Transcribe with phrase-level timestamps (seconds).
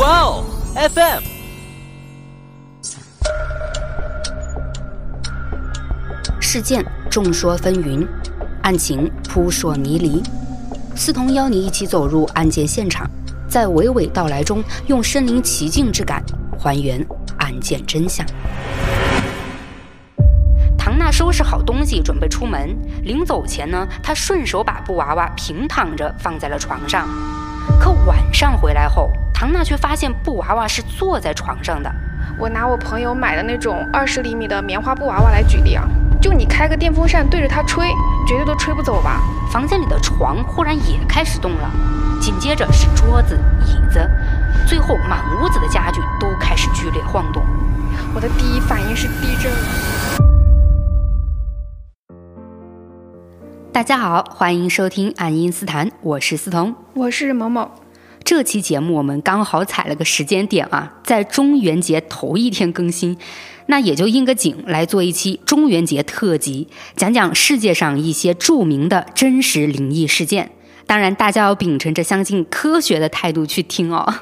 [0.00, 1.22] 哇哦，FM。
[6.40, 8.08] 事件众说纷纭，
[8.62, 10.22] 案情扑朔迷离。
[10.96, 13.06] 思彤邀你一起走入案件现场，
[13.46, 16.24] 在娓娓道来中，用身临其境之感
[16.58, 18.24] 还原案件真相。
[20.78, 22.74] 唐娜收拾好东西，准备出门。
[23.02, 27.06] 临走前呢，她顺手把布娃娃平躺着放在了床上。
[27.78, 31.90] 可晚上回来后，唐娜却发现布娃娃是坐在床上的。
[32.38, 35.84] 我拿我朋友买的那种二十厘米的棉花布娃娃来举例啊，
[36.20, 37.88] 就你开个电风扇对着它吹，
[38.26, 39.20] 绝对都吹不走吧？
[39.50, 41.70] 房间里的床忽然也开始动了，
[42.20, 44.08] 紧接着是桌子、椅子，
[44.66, 47.42] 最后满屋子的家具都开始剧烈晃动。
[48.14, 50.29] 我的第一反应是地震了。
[53.80, 57.70] 大家好，欢迎收听爱因斯坦，我是思彤，我是某某。
[58.22, 63.16] 这期节目我们刚好踩了个时间点啊，在中元节头一天更新，
[63.68, 70.50] 那也就应个景来做一期中元节特辑，讲讲世界上一些著名的真实灵异事件。
[70.86, 74.14] 当然，大家要秉承着相信科学的态度去听哦。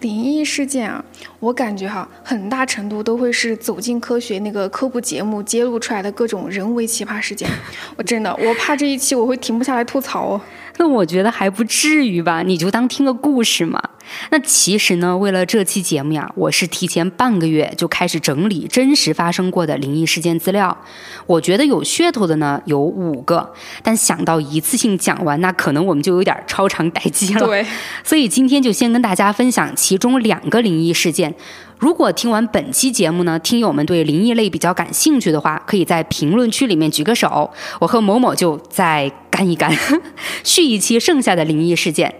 [0.00, 1.04] 灵异事件啊，
[1.42, 7.50] 我感觉哈，很大程度都会是走进科学那个科普节目揭露出来的各种人为奇葩事件。
[7.98, 10.40] 我真的，我怕这一期我会停不下来吐槽哦。
[10.78, 13.82] 那我觉得还不至于吧，你就当听个故事嘛。
[14.30, 20.76] 那其实呢，为了这期节目呀，我是提前半个月就开始整理真实发生过的灵异事件资料。
[21.26, 27.46] 我觉得有噱头的呢有五个，但想到一次性讲完，那可能我们就有点超长待机了。
[27.46, 27.64] 对，
[28.02, 31.31] 所以今天就先跟大家分享其中两个灵异事件。
[31.78, 39.76] 如果听完本期节目呢，听友们对灵异类比较感兴趣的话，可以在评论区里面举个手，我和某某就再干一干，
[40.44, 42.14] 续一期剩下的灵异事件。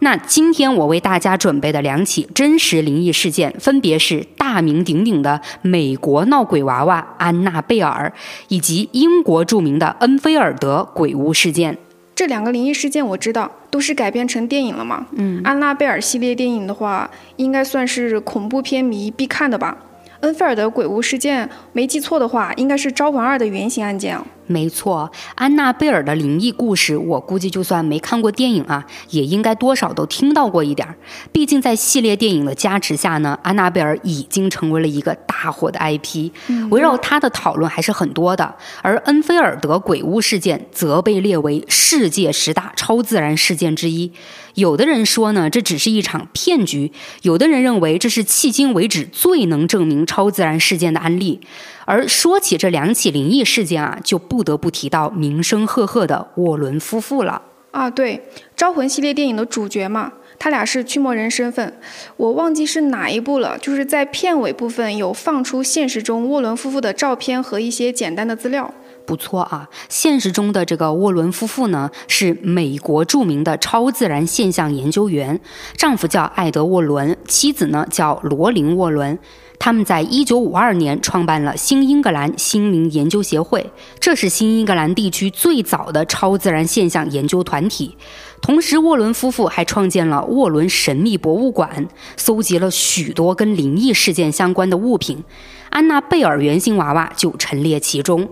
[0.00, 8.12] 那今天我为大家准备的两起真实灵异事件，分别是大名鼎鼎的美国闹鬼娃娃安娜贝尔，
[8.48, 11.78] 以及英国著名的恩菲尔德鬼屋事件。
[12.16, 15.06] 这两个灵异事件我知道，都是改编成电影了嘛。
[15.12, 19.76] 嗯，安娜贝尔系列电影的话，应该算是恐怖片迷必看的吧。
[20.20, 24.18] 恩菲尔德鬼屋事件，没记错的话，应该是《招魂二》的原型案件。
[24.46, 30.94] 没错，安娜贝尔的灵异故事，我估计就算没看过电影啊，也应该多少都听到过一点儿。
[31.32, 36.30] 毕竟在系列电影的加持下呢，安娜贝尔已经成为了一个大火的 IP，
[36.70, 38.54] 围绕它的讨论还是很多的。
[38.82, 44.12] 而恩菲尔德鬼屋事件则被列为世界十大超自然事件之一。
[44.54, 46.90] 有的人说呢，这只是一场骗局；
[47.22, 51.40] 有的人认为这是迄今为止最能证明超自然事件的案例。
[51.86, 57.40] 而说起这两起灵异事件啊，就不得不提到名声赫赫的沃伦夫妇了。
[57.70, 58.16] 啊，对，
[58.56, 61.78] 《招魂》系列电影的主角嘛，他俩是驱魔人身份，
[62.16, 63.56] 我忘记是哪一部了。
[63.58, 68.72] 就是在片尾部分有放出现实中沃伦夫妇的照片和一些简单的资料。
[69.04, 75.38] 不错啊，现实中的这个沃伦夫妇呢，是美国著名的超自然现象研究员，
[75.76, 79.16] 丈夫叫艾德沃伦，妻子呢叫罗琳沃伦。
[79.58, 87.96] 他们在一九五二年创办了新英格兰心灵研究协会，这是新英格兰地区最早的超自然现象研究团体。
[88.40, 95.24] 同时，沃伦夫妇还创建了沃伦神秘博物馆，搜集了许多跟灵异事件相关的物品，
[95.70, 98.28] 安娜贝尔原型娃娃就陈列其中。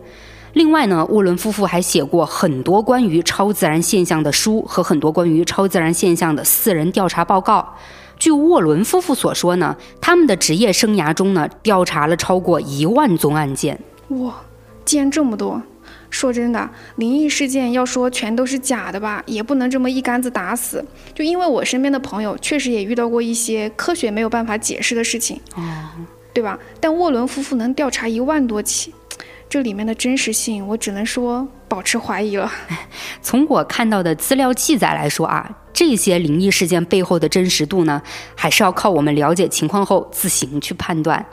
[0.53, 7.75] 另外呢，沃伦夫妇还写过很多关于超自然现象的书和很多关于超自然现象的私人调查报告。
[8.19, 13.79] 据沃伦夫妇所说呢，他们的职业生涯中呢，调查了超过一万宗案件。
[14.09, 14.35] 哇，
[14.85, 15.61] 竟然这么多！
[16.11, 20.85] 说真的，灵异事件要说全都是假的吧，也不能这么一竿子打死。
[21.13, 25.61] 就因为我身边的朋友确实也遇到过一些科学没有办法解释的事情，哦，
[26.33, 26.57] 对吧？
[26.79, 28.95] 但沃伦夫妇能调查一万多起，
[29.49, 32.49] 这里面的真实性，我只能说保持怀疑了。
[33.21, 38.01] 从我看到的资料记载来说啊，这些灵异事件背后的真实度呢，
[38.37, 41.27] 还是要靠我们了解情况后自行去判断。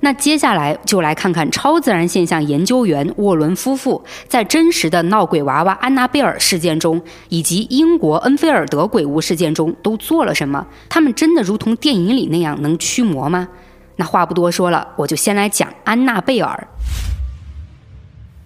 [0.00, 10.66] 那接下来就来看看超自然现象研究员沃伦夫妇在真实的闹鬼娃娃安娜贝尔事件中，以及英国恩菲尔德鬼屋事件中都做了什么？
[10.90, 13.48] 他们真的如同电影里那样能驱魔吗？
[13.96, 16.68] 那话不多说了，我就先来讲安娜贝尔。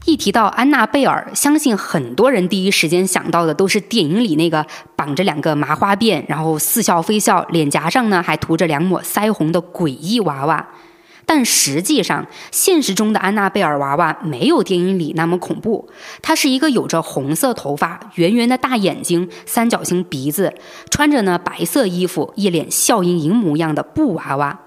[0.05, 4.67] 一提到安娜贝尔，相信很多人第一时间想到的都是电影里那个
[4.97, 10.69] 绑着两个麻花辫，然后似笑非笑，脸颊上呢还涂着两抹腮红的诡异娃娃。
[11.25, 15.89] 但实际上，现实中的安娜贝尔娃娃没有电影里那么恐怖。
[16.21, 20.53] 她是一个有着红色头发、圆圆的大眼睛、三角形鼻子，
[20.91, 24.59] 穿着呢白色衣服、一脸笑盈盈模样的布娃娃。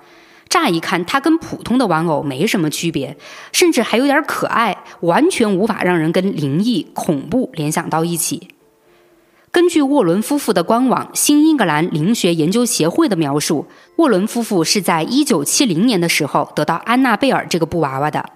[0.48, 3.18] 乍一看，它跟普通的玩偶没什么区别，
[3.52, 8.50] 甚至还有点可爱，完全无法让人跟灵异、恐怖联想到一起。
[9.52, 13.66] 根据沃伦夫妇的官网“新英格兰灵学研究协会”的描述，
[13.96, 18.32] 沃伦夫妇是在1970年的时候得到安娜贝尔这个布娃娃的。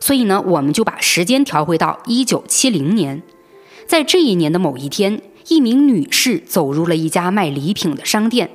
[0.00, 3.22] 所以呢，我们就把时间调回到1970年，
[3.86, 8.48] 在这一年的某一天，一名女士走入了一家卖礼品的商店。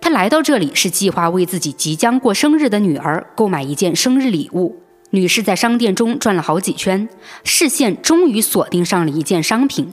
[0.00, 4.82] 她来到这里是计划为自己即将过生日的女儿购买一件生日礼物。
[5.10, 7.08] 女士在商店中转了好几圈，
[7.44, 9.92] 视线终于锁定上了一件商品。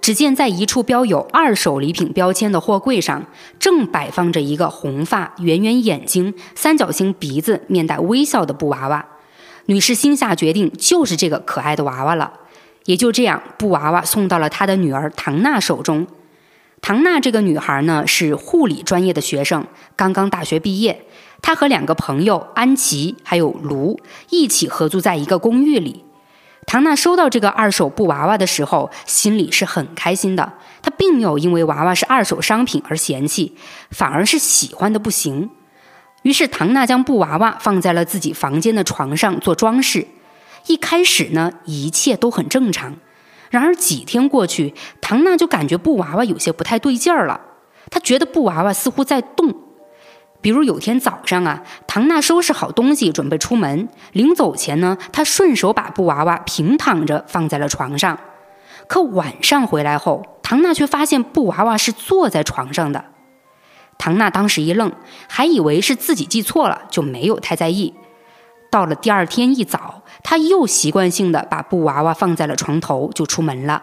[0.00, 3.24] 只见在一处标有“二手礼品”标签的货柜上，
[3.58, 9.04] 正摆放着一个红发、圆圆眼睛、三角形鼻子、面带微笑的布娃娃。
[9.66, 12.32] 女士心下决定，就是这个可爱的娃娃了。
[12.84, 16.06] 也就这样，布娃娃送到了她的女儿唐娜手中。
[16.80, 19.66] 唐娜这个女孩呢，是护理专业的学生，
[19.96, 21.04] 刚刚大学毕业。
[21.40, 26.04] 她和两个朋友安琪还有卢一起合租在一个公寓里。
[26.66, 30.52] 唐娜收到这个二手布娃娃的时候，心里是很开心的。
[30.82, 33.54] 她并没有因为娃娃是二手商品而嫌弃，
[33.90, 35.50] 反而是喜欢的不行。
[36.22, 40.06] 于是，唐娜将布娃娃放在了自己房间的床上做装饰。
[40.66, 42.96] 一开始呢，一切都很正常。
[43.50, 47.40] 然而几天过去，唐娜就感觉布娃娃有些不太对劲儿了。
[47.90, 49.54] 她觉得布娃娃似乎在动。
[50.40, 58.18] 比如有天早上啊，唐娜收拾好东西准备出门，临走前呢，她顺手把布娃娃平躺着放在了床上。
[58.86, 63.04] 可晚上回来后，唐娜却发现布娃娃是坐在床上的。
[63.98, 64.92] 唐娜当时一愣，
[65.28, 67.92] 还以为是自己记错了，就没有太在意。
[68.70, 73.82] 到了第二天一早，他又习惯性的把布娃娃放在了床头，就出门了。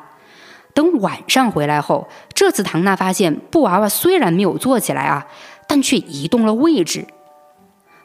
[0.74, 5.26] 等晚上回来后，这次唐娜发现布娃娃虽然没有坐起来啊。
[5.68, 7.08] 但却移动了位置，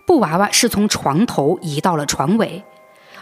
[0.06, 2.64] 布娃娃是从床头移到了床尾，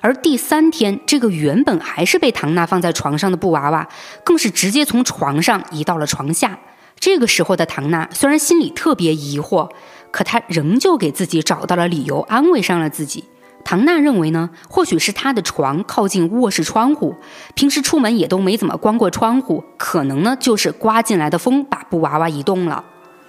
[0.00, 3.88] 而第三天，这个原本还是被唐娜放在床上的布娃娃，
[4.22, 6.56] 更是直接从床上移到了床下。
[7.00, 9.68] 这个时候的唐娜虽然心里特别疑惑，
[10.12, 13.24] 可她仍旧给自己找到了理由，安慰上了自己。
[13.70, 17.14] 唐娜认为呢，或许是她的床靠近卧室窗户，
[17.54, 22.82] 平时出门也都没怎么关过窗户，可能呢就是刮进来的风把布娃娃移动了。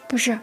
[0.07, 0.39] 不是。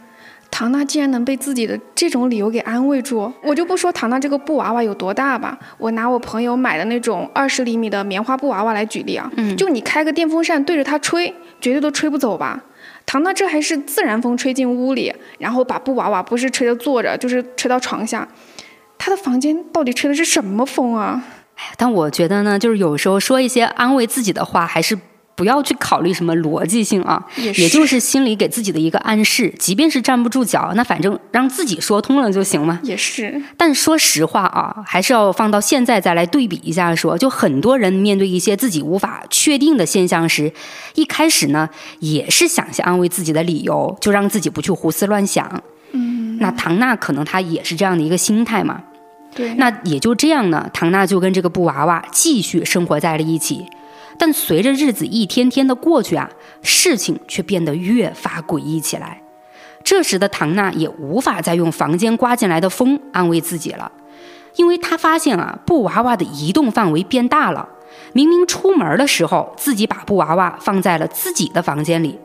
[0.50, 12.62] 唐娜竟然能被自己的这种理由给安慰住，我就不说唐娜这个布娃娃有多大吧，我拿我朋友买的那种二十厘米的棉花布娃娃来举例啊，嗯，就你开个电风扇对着它吹，绝对都吹不走吧？
[13.06, 18.26] 唐娜这还是自然风吹进屋里，然后把布娃娃不是吹着坐着，就是吹到床下，
[18.98, 21.24] 她的房间到底吹的是什么风啊？
[21.56, 24.98] 哎，但我觉得呢，就是有时候说一些安慰自己的话，还是。
[25.36, 32.80] 不要去考虑什么逻辑性啊，也就是心里给自己的一个暗示，即便是站不住脚，那反正让自己说通了就行嘛。
[32.82, 40.50] 也是，但说实话啊，还是要放到现在再来对比一下说，就很多人面对一些自己无法确定的现象时，
[40.94, 45.62] 一开始呢也是想些安慰自己的理由，就让自己不去胡思乱想。
[46.36, 48.82] 嗯，那唐娜可能她也是这样的一个心态嘛。
[49.34, 53.66] 对，那也就这样呢，唐娜就跟这个布娃娃继续生活在了一起。
[54.18, 56.30] 但随着日子一天天的过去啊，
[56.62, 59.20] 事情却变得越发诡异起来。
[59.84, 63.92] 这时的唐娜也无法再用房间刮进来的风安慰自己了，
[64.56, 67.68] 因为她发现啊，布娃娃的移动范围变大了。
[68.12, 72.18] 明明出门的时候自己把布娃娃放在了自己的房间里，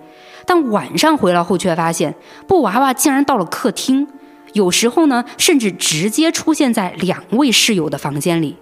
[0.46, 2.16] 但晚上回来后却发现
[2.48, 4.08] 布娃娃竟然到了客厅，
[4.54, 8.56] 有时候呢，甚至直接出现在两位室友的房间里。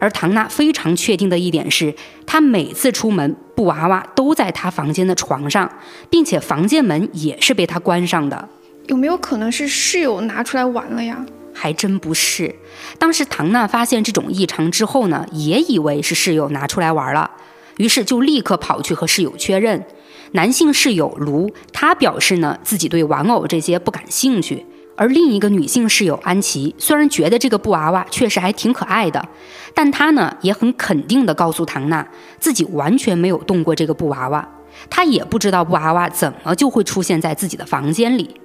[0.00, 1.94] 而唐娜非常确定的一点是，
[2.26, 5.70] 她每次出门，布娃娃都在她房间的床上，
[6.10, 8.48] 并且房间门也是被她关上的。
[8.88, 11.24] 有没有可能是室友拿出来玩了呀？
[11.54, 12.54] 还真不是。
[12.98, 17.30] 当时唐娜发现这种异常之后呢，也以为是室友拿出来玩了，
[17.78, 19.86] 于是就立刻跑去和室友确认。
[20.34, 24.66] 男性室友卢，他表示呢，自己对玩偶这些不感兴趣。
[24.96, 29.28] 而另一个女性室友安琪，虽然觉得这个布娃娃确实还挺可爱的，
[29.74, 32.04] 但她呢也很肯定地告诉唐娜，
[32.40, 34.48] 自己完全没有动过这个布娃娃，
[34.90, 38.40] 她也不知道布娃娃怎么就会出现在自己的房间里。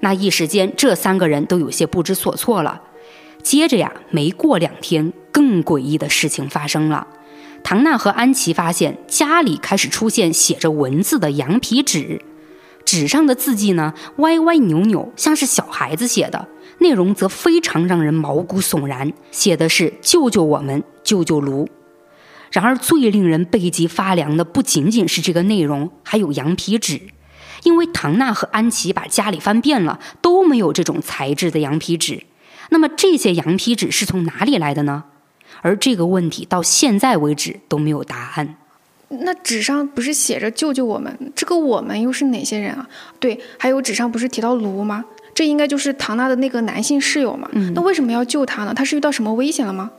[0.00, 2.80] 那一时间，这三个人都有些不知所措了。
[3.42, 7.04] 接着呀，没过两天，更诡异的事情发生了。
[7.64, 12.20] 唐娜和安琪发现家里开始出现写着文字的羊皮纸。
[12.84, 16.46] 纸上的字迹呢，歪歪扭扭，像是小孩子写的；
[16.80, 21.66] 内容则非常让人毛骨悚然，写的是“救救我们，救救卢”。
[22.52, 27.00] 然而，最令人背脊发凉的不仅仅是这个内容，还有羊皮纸，
[27.62, 32.24] 因为唐娜和安琪把家里翻遍了，都没有这种材质的羊皮纸。
[32.68, 35.04] 那么，这些羊皮纸是从哪里来的呢？
[35.64, 38.56] 而这个问题到现在为止都没有答案。
[39.08, 41.18] 那纸上不是写着“救救我们”？
[41.34, 42.86] 这个“我们”又是哪些人啊？
[43.18, 45.02] 对，还有纸上不是提到卢吗？
[45.34, 47.48] 这应该就是唐娜的那个男性室友嘛？
[47.74, 48.74] 那为什么要救他呢？
[48.74, 49.90] 他是遇到什么危险了吗？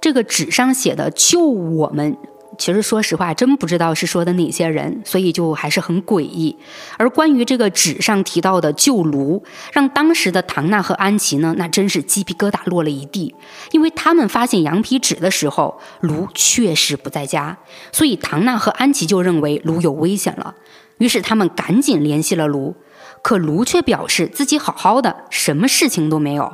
[0.00, 2.16] 这个纸上写的“救我们”，
[2.58, 6.56] 其实说实话，真不知道是说的哪些人，所以就还是很诡异。
[6.96, 13.34] 而关于这个纸上提到的“救卢”，让当时的唐娜和安琪呢，那真是鸡皮疙瘩落了一地，
[13.70, 17.58] 因为他们发现羊皮纸的时候，卢确实不在家，
[17.92, 20.54] 所以唐娜和安琪就认为卢有危险了，
[20.98, 22.74] 于是他们赶紧联系了卢，
[23.22, 26.52] 可卢却表示自己好好的，什么事情都没有。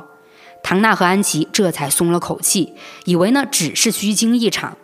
[0.61, 4.77] 唐娜和安琪这才松了口气，以为呢只是虚惊一场。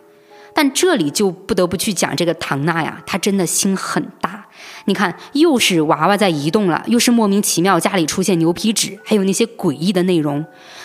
[0.54, 4.46] 但这里就不得不去讲这个唐娜呀，她真的心很大。
[4.86, 10.44] 你看，又是娃娃在移动了，又是莫名其妙家里出现牛皮纸，还有那些诡异的内容，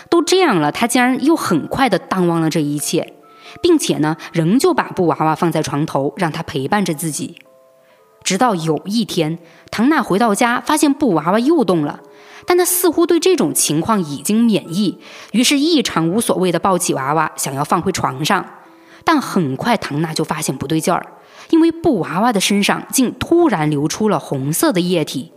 [0.10, 3.13] 都这样了，她竟然又很快的淡忘了这一切，
[3.62, 7.38] 并且呢，仍旧把布娃娃放在床头，让它陪伴着自己。
[8.24, 9.39] 直到有一天，
[9.72, 12.00] 唐娜回到家，发现布娃娃又动了。
[12.45, 15.00] 但她似乎对这种情况已经免疫，
[15.31, 18.45] 于是异常无所谓的抱起娃娃，想要放回床上。
[19.05, 21.05] 但很快，唐娜就发现不对劲儿，
[21.51, 25.31] 因为布娃娃的身上竟突然流出了红色的液体。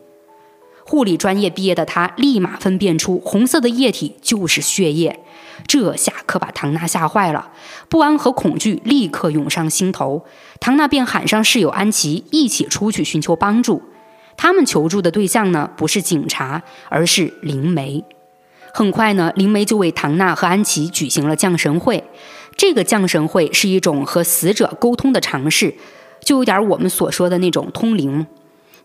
[0.85, 5.21] 护理专业毕业的她立马分辨出红色的液体就是血液，
[5.67, 7.51] 这下可把唐娜吓坏了，
[7.91, 10.25] 不安和恐惧立刻涌上心头。
[10.61, 13.83] 唐娜便喊上室友安琪，一起出去寻求帮助。
[14.39, 18.03] 他们求助的对象呢，不是警察，而是灵媒。
[18.73, 22.05] 很快呢，灵媒就为唐娜和安琪举行了降神会。
[22.59, 25.75] 这个降神会是一种和死者沟通的尝试，
[26.21, 28.27] 就有点我们所说的那种通灵。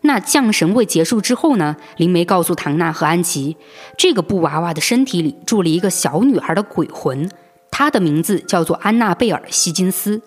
[0.02, 3.58] 那降神会结束之后呢，灵媒告诉唐娜和安琪，
[3.98, 7.28] 这个布娃娃的身体里住了一个小女孩的鬼魂，
[7.70, 10.22] 她的名字叫做安娜贝尔·希金斯。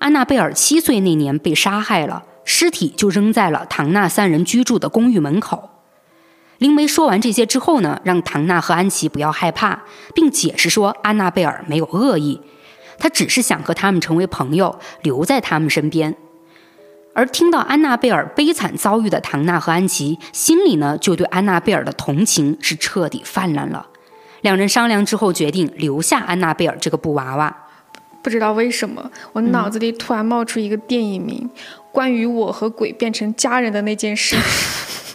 [0.00, 2.24] 安娜贝尔七岁那年被杀害了。
[2.42, 5.70] 尸体就扔在了唐娜三人居住的公寓门口。
[6.58, 12.40] 灵媒说完这些之后呢，让唐娜和安琪不要害怕，并解释说安娜贝尔没有恶意，
[13.00, 16.14] 她只是想和他们成为朋友，留在他们身边。
[17.12, 23.88] 而听到安娜贝尔悲惨遭遇的唐娜和安琪，心里呢就对安娜贝尔的同情是彻底泛滥了。
[24.42, 27.54] 两人商量之后，决定留下安娜贝尔这个布娃娃。
[28.22, 31.50] 不知道为什么，我脑子里突然冒出一个电影名。
[31.90, 34.36] 关于我和鬼变成家人的那件事，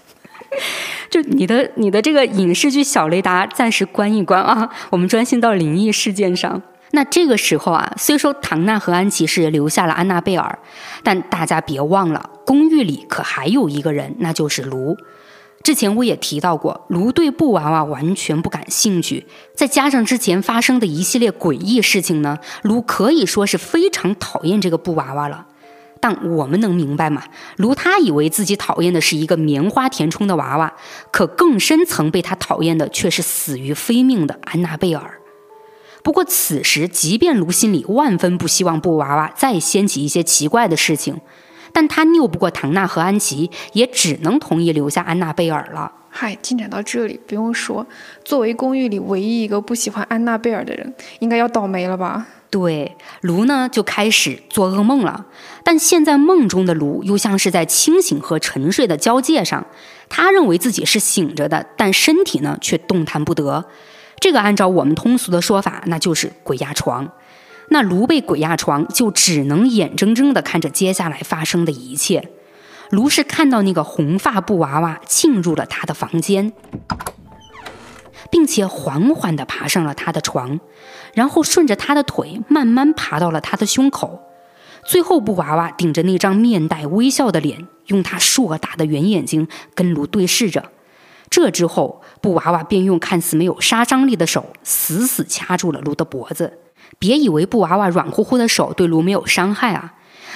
[1.10, 6.62] 就你的你的这个影视剧小雷达暂时关一关啊，我们专心到灵异事件上。
[6.96, 10.58] 那这个时候啊，虽说唐娜和安琪是留下了安娜贝尔，
[11.04, 14.96] 但大家别忘了，公寓里可还有一个人，那就是卢。
[15.62, 25.48] 之前我也提到过，卢对布娃娃完全不感兴趣，再加上之前发生的一系列诡异事情呢，卢可以说是非常讨厌这个布娃娃了。
[26.00, 27.24] 但我们能明白吗？
[27.58, 30.72] 卢他以为自己讨厌的是一个棉花填充的娃娃，
[31.12, 35.20] 可更深层被他讨厌的却是死于非命的安娜贝尔。
[36.06, 41.20] 不过此时，即便卢心里万分不希望布娃娃再掀起一些奇怪的事情，
[41.74, 45.92] 但他拗不过唐娜和安琪，也只能同意留下安娜贝尔了。
[46.12, 47.88] 嗨，进展到这里，不用说，
[48.24, 52.28] 作为公寓里唯一一个不喜欢安娜贝尔的人，应该要倒霉了吧？
[52.52, 55.26] 对，卢呢就开始做噩梦了，
[55.64, 59.66] 但现在梦中的卢又像是在清醒和沉睡的交界上，
[60.08, 63.66] 他认为自己是醒着的，但身体呢却动弹不得。
[64.20, 67.12] 这个按照我们通俗的说法，那就是鬼压床。
[67.70, 72.30] 那卢被鬼压床，就只能眼睁睁地看着接下来发生的一切。
[72.90, 76.54] 卢是看到那个红发布娃娃进入了他的房间。
[78.32, 80.60] 并且缓缓地爬上了他的床，
[81.14, 84.20] 然后顺着他的腿慢慢爬到了他的胸口，
[84.84, 90.72] 最后布娃娃顶着那张面带微笑的脸，用他硕大的圆眼睛跟卢对视着。
[91.30, 96.60] 这之后，布娃娃便用看似没有杀伤力的手死死掐住了卢的脖子。
[96.98, 99.96] 别以为布娃娃软乎乎的手对卢没有伤害啊！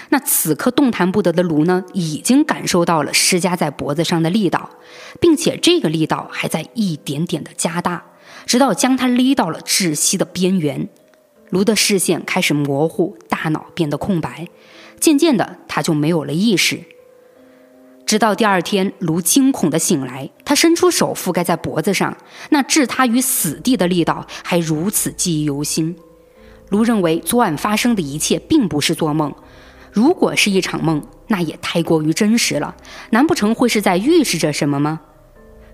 [0.10, 4.69] 那此刻动弹不得的卢呢，已经感受到了施加在脖子上的力道，
[5.22, 8.03] 并且这个力道还在一点点的加大，
[8.46, 10.89] 直到将他勒到了窒息的边缘。
[11.50, 14.48] 卢的视线开始模糊，大脑变得空白，
[15.00, 16.81] 渐渐的他就没有了意识。
[18.09, 22.17] 直到第二天，卢惊恐地醒来，他伸出手覆盖在脖子上，
[22.49, 25.95] 那置他于死地的力道还如此记忆犹新。
[26.69, 29.31] 卢认为昨晚发生的一切并不是做梦，
[29.91, 32.75] 如果是一场梦，那也太过于真实了。
[33.11, 35.01] 难不成会是在预示着什么吗？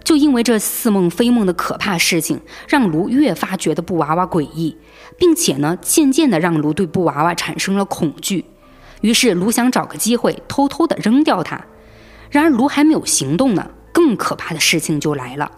[0.03, 4.75] 就因为这似梦非梦的可怕事情，让卢越发觉得布娃娃诡异，
[5.17, 8.43] 并且呢，渐渐的让卢对布娃娃产生了恐惧。
[8.99, 11.65] 于是卢想找个机会偷偷的扔掉它。
[12.35, 15.49] 然而卢还没有行动呢，更可怕的事情就来了。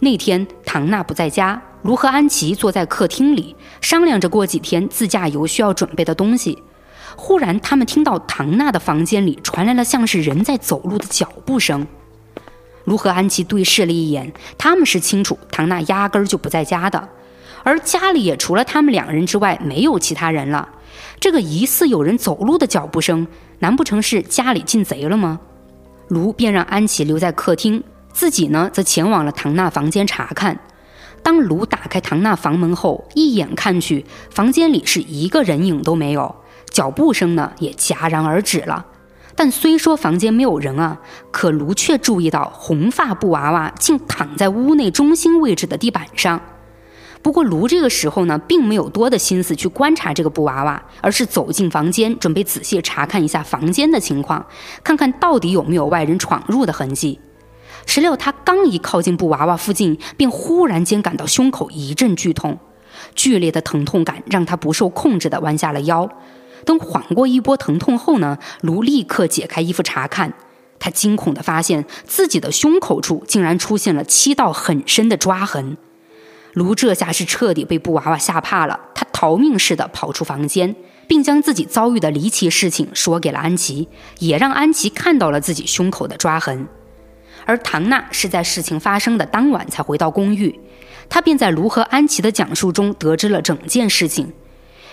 [0.00, 6.62] 那天唐娜不在家，卢和安琪坐在客厅里商量着过几天自驾游需要准备的东西。
[7.16, 11.86] 忽然，他们听到唐娜的房间里传来了像是人在走路的脚步声。
[12.84, 17.10] 卢和安琪对视了一眼，他们是清楚唐娜压根儿就不在家的，
[17.62, 20.66] 而家里也除了他们两人之外没有其他人了。
[21.20, 23.26] 这个疑似有人走路的脚步声，
[23.58, 25.38] 难不成是家里进贼了吗？
[26.08, 27.82] 卢便让安琪留在客厅，
[28.12, 30.58] 自己呢则前往了唐娜房间查看。
[31.22, 36.36] 当卢打开唐娜房门后，一眼看去，房间里是一个人影都没有，
[36.70, 38.84] 脚步声呢也戛然而止了。
[39.34, 41.00] 但虽说房间没有人啊，
[41.32, 46.40] 可卢却注意到红发布娃娃竟躺在屋内中心位置的地板上。
[47.24, 54.44] 不过卢这个时候呢，并没有多的心思去观察这个布娃娃，而是走进房间，准备仔细查看一下房间的情况，
[54.84, 57.18] 看看到底有没有外人闯入的痕迹。
[57.86, 62.58] 谁料他刚一靠近布娃娃附近，便忽然间感到胸口一阵剧痛，
[63.14, 66.06] 剧烈的疼痛感让他不受控制地弯下了腰。
[66.66, 70.34] 等缓过一波疼痛后呢，卢立刻解开衣服查看，
[70.78, 75.78] 他惊恐地发现自己的胸口处竟然出现了七道很深的抓痕。
[76.54, 80.74] 卢这下是彻底被布娃娃吓怕了，他逃命似的跑出房间，
[81.08, 83.88] 并将自己遭遇的离奇事情说给了安琪，
[84.20, 86.66] 也让安琪看到了自己胸口的抓痕。
[87.44, 90.58] 而唐娜是在事情发生的当晚才回到公寓，
[91.08, 94.32] 她便在卢和安琪的讲述中得知了整件事情。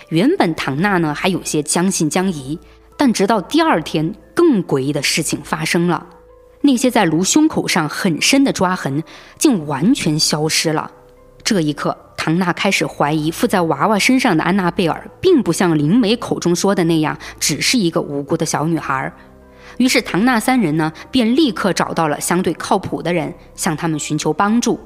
[0.10, 2.60] 原本唐娜呢还有些将信将疑，
[2.98, 6.08] 但直到第二天，更诡异的事情发生了，
[6.62, 9.03] 那些在卢胸口上很深的抓痕
[9.38, 10.91] 竟完全消失了。
[11.43, 19.11] 这一刻，唐娜开始怀疑附在娃娃身上的安娜贝尔，并不像灵媒口中说的那样，只是一个无辜的小女孩。
[19.77, 24.79] 于是，唐娜三人呢，便立刻找到了相对靠谱的人，向他们寻求帮助。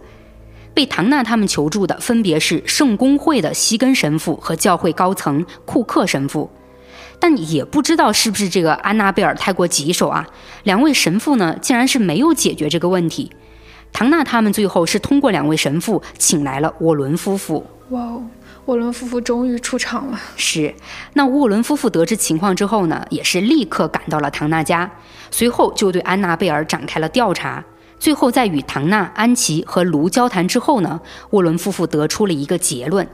[0.74, 6.50] 被唐娜他们求助的，分别是圣公会的西根神父和教会高层库克神父。
[7.20, 10.28] 但也不知道是不是这个安娜贝尔太过棘手啊，
[10.64, 13.32] 两位神父呢，竟然是没有解决这个问题。
[13.96, 17.66] 唐娜他们最后是通过两位神父请来了沃伦夫妇。
[17.92, 18.22] 哇哦，
[18.66, 20.20] 沃伦夫妇终于出场了。
[20.36, 20.76] 是，
[21.14, 24.92] 那沃伦夫妇得知情况之后呢，也是立刻赶到了唐娜家，
[25.32, 27.64] 随后就对安娜贝尔展开了调查。
[27.98, 33.08] 最后在与唐娜、安琪和卢交谈之后呢，沃伦夫妇得出了一个结论。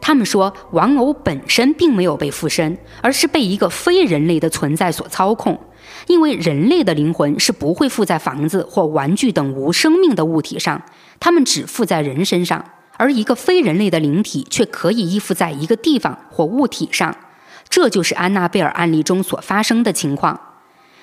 [0.00, 5.58] 他们说，玩偶本身并没有被附身，而是被一个非人类的存在所操控。
[6.06, 10.82] 因为人类的灵魂是不会附在房子或玩具等无生命的物体上，
[11.18, 12.64] 它们只附在人身上，
[12.96, 17.14] 而一个非人类的灵体却可以依附在一个地方或物体上。
[17.68, 20.40] 这就是安娜贝尔案例中所发生的情况。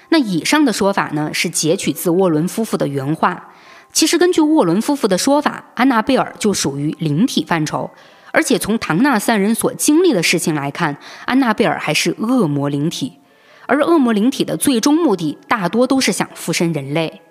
[0.10, 3.52] 那以上的说法呢，是截取自沃伦夫妇的原话。
[3.94, 7.90] 其实根据沃伦夫妇的说法，安娜贝尔就属于灵体范畴，
[8.32, 13.14] 而且从唐纳三人所经历的事情来看，安娜贝尔还是恶魔灵体。
[13.68, 17.22] 而恶魔灵体的最终目的大多都是想附身人类。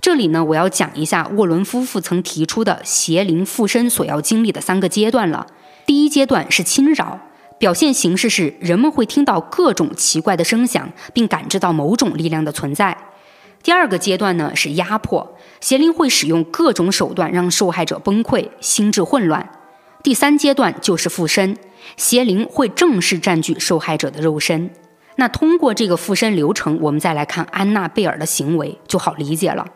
[0.00, 5.46] 这里呢，我要讲一下沃伦夫妇曾提出的邪灵附身所要经历的三个阶段了。
[5.86, 7.18] 第一阶段是侵扰，
[7.58, 12.96] 表现形式是人们会听到各种奇怪的声响，并感知到某种力量的存在。
[13.62, 19.48] 第二个阶段呢是压迫，邪灵会使用各种手段让受害者崩溃、心智混乱。
[20.02, 21.56] 第三阶段就是附身，
[21.96, 24.70] 邪灵会正式占据受害者的肉身。
[25.16, 29.66] 那通过这个附身流程，我们再来看安娜贝尔的行为就好理解了。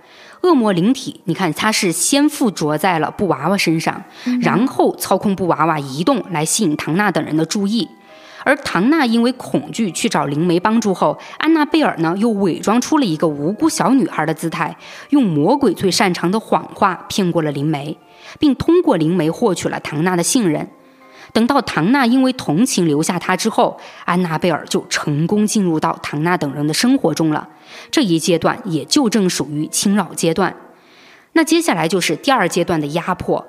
[0.42, 4.04] 恶魔灵体，你看它是先附着在了布娃娃身上，
[4.40, 7.88] 然后操控布娃娃移动来吸引唐娜等人的注意。
[8.44, 14.76] 而唐娜因为恐惧去找灵媒帮助后，安娜贝尔呢又伪装出了一个无辜小女孩的姿态，
[15.10, 17.98] 用魔鬼最擅长的谎话骗过了灵媒，
[18.38, 20.68] 并通过灵媒获取了唐娜的信任。
[21.32, 27.48] 等到唐娜因为同情留下他之后，安娜贝尔就成功进入到唐娜等人的生活中了。
[27.90, 30.54] 这一阶段也就正属于侵扰阶段。
[31.32, 33.46] 那接下来就是第二阶段的压迫。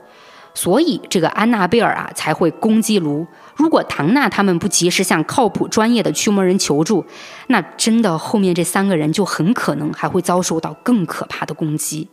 [0.56, 3.26] 所以这个安娜贝尔啊才会攻击卢。
[3.56, 7.06] 如果唐娜他们不及时向靠谱专业的驱魔人求助，
[7.48, 12.10] 那真的后面这三个人就很可能还会遭受到更可怕的攻击。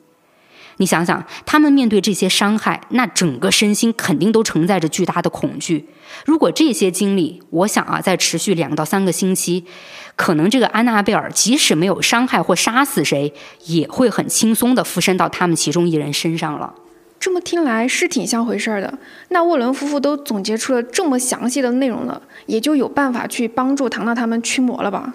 [0.79, 5.89] 你想想，他们面对这些伤害，那整个身心肯定都承载着巨大的恐惧。
[6.25, 9.65] 如果这些经历，我想啊，再持续两到三个星期，
[10.17, 13.33] 可能这个安娜贝尔即使没有伤害或杀死谁，
[13.65, 16.75] 也会很轻松地附身到他们其中一人身上了。
[17.19, 18.99] 这么听来是挺像回事儿的。
[19.31, 25.15] 那沃伦夫妇都总结出了这么详细的内容了，也就有办法去帮助唐娜他们驱魔了吧？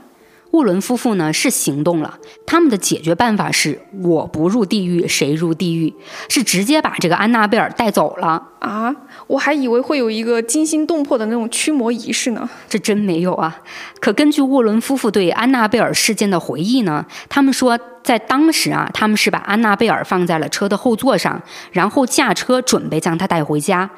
[0.51, 5.93] 沃伦夫妇呢是行动了，他们的解决办法是我不入地狱谁入地狱，
[6.27, 8.93] 是直接把这个安娜贝尔带走了啊！
[9.27, 13.61] 我还以为会有一个惊心动魄的那种驱魔仪式呢，这真没有啊。
[14.01, 23.89] 可根据沃伦夫妇对安娜贝尔事件的回忆呢，他们说在当时啊，他们是把安娜贝尔放在了车的后座上，然后驾车准备将她带回家，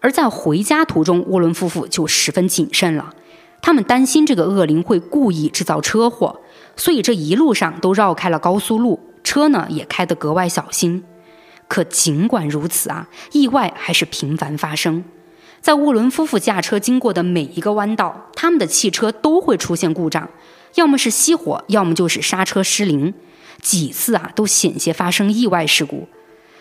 [0.00, 3.12] 而在回家途中，沃伦夫妇就十分谨慎了。
[3.60, 6.40] 他们担心这个恶灵会故意制造车祸，
[6.76, 11.04] 所以这一路上都绕开了高速路，车呢也开得格外小心。
[11.66, 15.04] 可尽管如此啊，意外还是频繁发生。
[15.60, 20.30] 在沃伦夫妇驾车经过的每一个弯道，他们的汽车都会出现故障，
[20.76, 23.12] 要么是熄火，要么就是刹车失灵，
[23.60, 26.08] 几次啊都险些发生意外事故。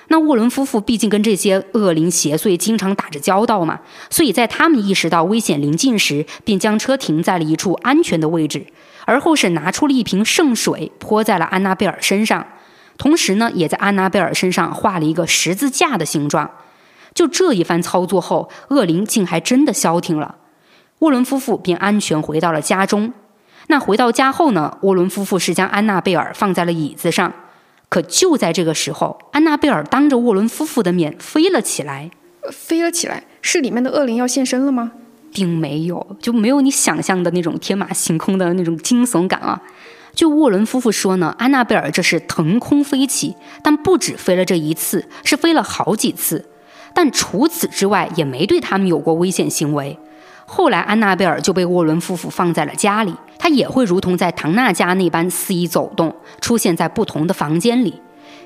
[0.09, 8.67] 那沃伦夫妇毕竟跟这些恶灵邪祟经常打着交道嘛，所以在他们意识到危险临近时，便将车停在了一处安全的位置，
[9.05, 12.47] 而后是拿出了一瓶圣水泼在了安娜贝尔身上，
[12.97, 16.49] 同时呢，也在安娜贝尔身上画了一个十字架的形状。
[17.13, 20.35] 就这一番操作后，恶灵竟还真的消停了，
[20.99, 23.11] 沃伦夫妇便安全回到了家中。
[23.67, 27.33] 那回到家后呢，沃伦夫妇是将安娜贝尔放在了椅子上。
[27.89, 32.11] 可就在这个时候，安娜贝尔当着沃伦夫妇的面飞了起来。
[32.51, 34.93] 飞了起来，是里面的恶灵要现身了吗？
[35.33, 39.61] 并没有，就没有你想象的那种天马行空的那种惊悚感啊。
[40.13, 46.45] 就沃伦夫妇说呢，安娜贝尔这是腾空飞起，但不止飞了这一次，是飞了好几次。
[46.93, 49.99] 但除此之外，也没对他们有过危险行为。
[50.49, 58.01] 后来，安娜贝尔就被沃伦夫妇放在了家里，她也会如同在唐娜家那般肆意走动，出现在不同的房间里。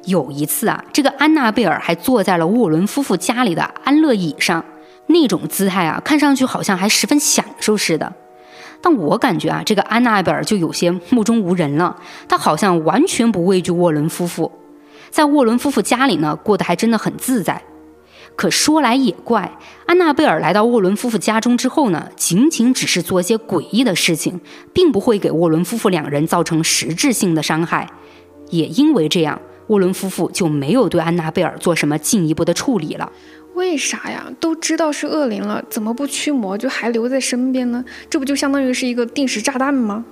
[0.06, 4.66] 有一次啊，这个安娜贝尔还坐在了沃伦夫妇家里的安乐椅上，
[5.06, 8.12] 那种姿态啊，看上去好像还十分享受似的。
[8.82, 11.96] 但我感觉啊，这个安娜贝尔就有些目中无人了，
[12.28, 14.52] 她好像完全不畏惧沃伦夫妇，
[15.12, 17.62] 在沃伦夫妇家里呢，过得还真的很自在。
[18.36, 24.40] 可说来也怪，安娜贝尔来到沃伦夫妇家中之后呢，仅仅只是做些诡异的事情，
[24.74, 27.88] 并不会给沃伦夫妇两人造成实质性的伤害。
[28.50, 33.12] 也因为这样，沃伦夫妇就没有对安娜贝尔做什么进一步的处理了。
[33.54, 34.32] 为啥呀？
[34.40, 37.84] 都知道是恶灵了，怎么不驱魔就还留在身边呢？
[38.10, 40.04] 这不就相当于是一个定时炸弹吗？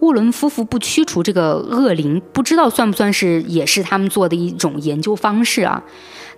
[0.00, 5.82] 沃伦夫妇不驱除这个恶灵，不知道算不算是也是他们做的一种研究方式啊？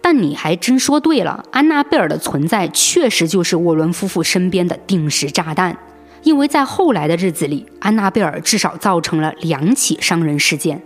[0.01, 5.77] 但你还真说对了，安娜贝尔的存在确实就是沃伦夫妇身边的定时炸弹。
[6.23, 10.83] 因为在后来的日子里，安娜贝尔至少造成了两起伤人事件。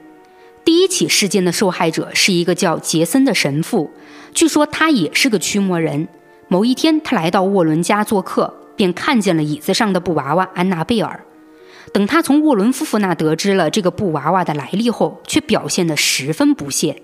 [0.64, 3.90] 第一起事件的受害者是一个叫杰森的神父，
[4.32, 6.08] 据说他也是个驱魔人。
[6.48, 11.24] 某一天，他来到沃伦家做客，便看见了椅子上的布娃娃安娜贝尔。
[11.92, 17.02] 等他从沃伦夫妇那得知了这个布娃娃的来历后，却表现得十分不屑。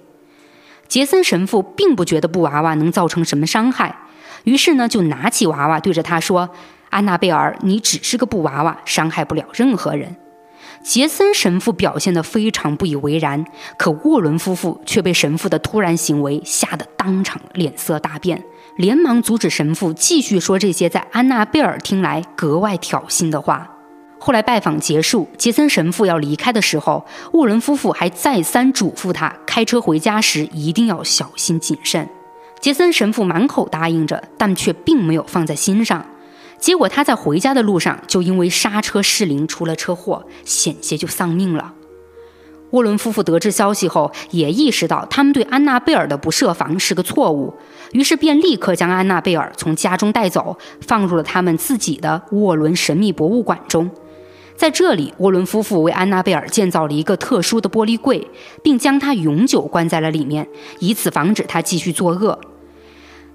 [0.89, 3.99] 杰森神父并不觉得布娃娃能造成什么伤害，
[4.45, 6.49] 于是呢，就拿起娃娃对着他说
[6.89, 10.17] ：“安娜贝尔，你只是个布娃娃，伤害不了任何人。”
[10.83, 13.45] 杰森神父表现得非常不以为然，
[13.77, 18.43] 可沃伦夫妇却被神父的突然行为吓得当场脸色大变，
[18.77, 23.78] 连忙阻止神父继续说这些在安娜贝尔听来格外挑衅的话。
[24.21, 32.09] 后来拜访结束，杰森神父要离开的时候，沃伦夫妇还再三嘱咐他，开车回家时一定要小心谨慎。
[32.61, 36.05] 杰森神父满口答应着，但却并没有放在心上。
[36.59, 41.75] 结果他在回家的路上就因为刹车失灵出了车祸，险些就丧命了。
[42.71, 47.55] 沃伦夫妇得知消息后，也意识到他们对安娜贝尔的不设防是个错误，
[47.93, 53.89] 于是便立刻将安娜贝尔从家中带走，放入了他们自己的沃伦神秘博物馆中。
[54.59, 58.29] 在这里，沃伦夫妇为安娜贝尔建造了一个特殊的玻璃柜，
[58.61, 60.49] 并将她永久关在了里面，
[60.81, 62.37] 以此防止她继续作恶。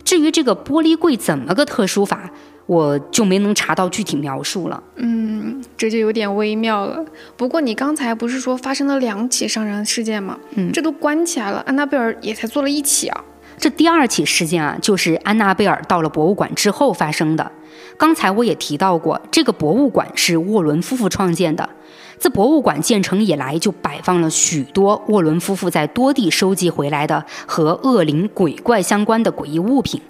[0.03, 2.29] 至于这个玻璃柜怎么个特殊法，
[2.65, 4.83] 我就没能查到具体描述了。
[4.97, 7.05] 嗯，这就有点微妙了。
[7.37, 10.37] 不过你刚才不是说发生了两起伤人事件吗？
[10.55, 13.23] 嗯，这都关起来了，安娜贝尔也才做了一起啊。
[13.57, 17.51] 这第二起事件啊，就是安娜贝尔到了博物馆之后发生的。
[17.97, 21.69] 刚才我也提到过，这个博物馆是沃伦夫妇创建的。
[22.17, 30.01] 自博物馆建成以来，就摆放了许多沃伦夫妇在多地收集回来的和恶灵鬼怪相关的诡异物品。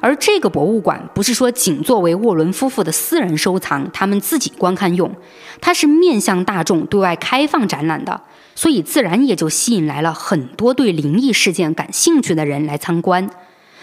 [0.00, 5.14] 而这个博物馆不是说仅作为沃伦夫妇的私人收藏，他们自己观看用，
[5.60, 8.22] 它是面向大众对外开放展览的，
[8.54, 13.28] 所以自然也就吸引来了很多对灵异事件感兴趣的人来参观。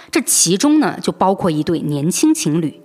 [0.09, 2.81] 这其中呢，就包括一对年轻情侣。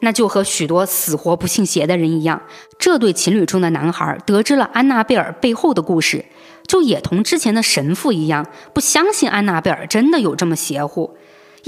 [0.00, 2.40] 那就和许多死活不信邪的人一样，
[2.78, 6.24] 这对情侣中的男孩得知了安娜贝尔背后的故事，
[6.66, 11.16] 就也同之前的神父一样，不相信安娜贝尔真的有这么邪乎。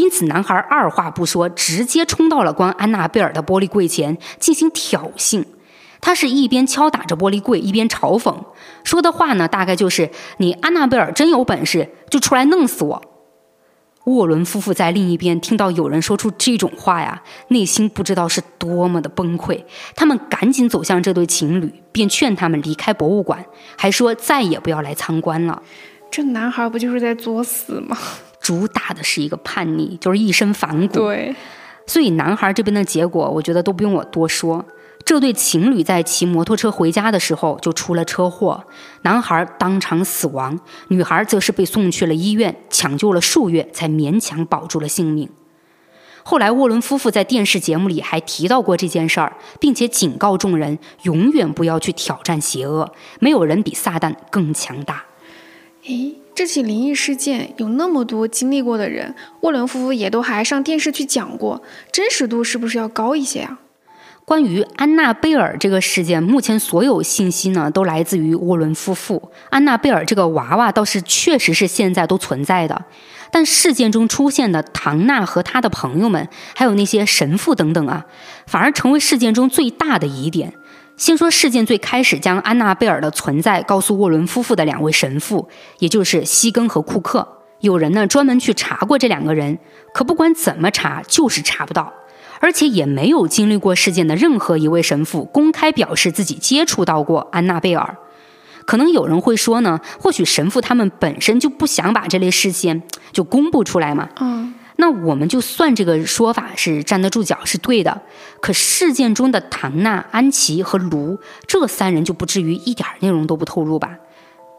[0.01, 5.45] 因此，男孩二话不说，直接冲到了关安娜贝尔的玻璃柜前进行挑衅。
[6.01, 8.35] 他是一边敲打着玻璃柜，一边嘲讽，
[8.83, 13.03] 说的话呢，大概就是：“你安娜贝尔真有本事，就出来弄死我。”
[14.05, 19.63] 沃伦夫妇在另一边听到有人说出这种话呀，内心不知道是多么的崩溃。
[19.95, 23.45] 他们赶紧走向这对情侣，便劝他们离开博物馆，
[23.77, 25.63] 还说再也不要来参观了。
[26.11, 27.97] 这男孩不就是在作死吗？
[28.51, 30.95] 主打的是一个叛逆，就是一身反骨。
[30.95, 31.33] 对，
[31.87, 34.65] 所以男孩这边的结果，我觉得都不用我多说。
[35.05, 38.65] 这对情侣在骑摩托车回家的时候就出了车祸，
[39.03, 40.59] 男孩当场死亡，
[40.89, 45.29] 女孩则是被送去了医院，抢救了数月才勉强保住了性命。
[46.25, 55.05] 后来沃伦夫妇在电视节目里还提到过这件事儿，并且警告众人永远不要去挑战邪恶，没有人比撒旦更强大。
[55.85, 61.61] 诶，这起灵异事件有那么多经历过的人，沃伦夫妇也都还上电视去讲过，
[61.93, 63.59] 真实度是不是要高一些啊？
[64.25, 69.31] 关于安娜贝尔这个事件，目前所有信息呢都来自于沃伦夫妇。
[69.51, 72.87] 安娜贝尔这个娃娃倒是确实是现在都存在的，
[73.31, 78.07] 但事件中出现的唐娜和他的朋友们，还有那些神父等等啊，
[78.47, 80.55] 反而成为事件中最大的疑点。
[81.01, 87.27] 先说事件最开始将安娜贝尔的存在告诉沃伦夫妇的两位神父，也就是西根和库克。
[87.61, 89.59] 有人呢专门去查过这两个人，
[89.95, 91.91] 可不管怎么查，就是查不到。
[92.41, 97.97] 而且也没有经历过事件的任何一位神父公开表示自己接触到过安娜贝尔。
[98.67, 104.11] 可能有人会说呢，或许神父他们本身就不想把这类事件就公布出来嘛。
[104.21, 108.01] 嗯，那我们就算这个说法是站得住脚，是对的。
[108.41, 113.99] 可事件中的唐娜、安琪和卢这三人就不至于一点内容都不透露吧？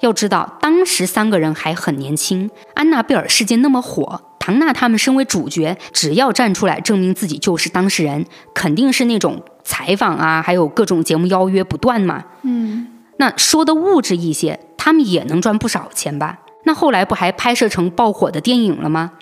[0.02, 4.22] 要知道，当时三个人还很年轻，安娜贝尔事件那么火。
[4.38, 12.24] 唐娜他们身为主角，只要站出来证明自己就是当事人，肯定是那种采访啊，还有各种节目邀约不断嘛。
[12.44, 16.40] 嗯，那说的物质一些，他们也能赚不少钱吧？
[16.66, 19.14] 那后来不还拍摄成爆火的电影了吗？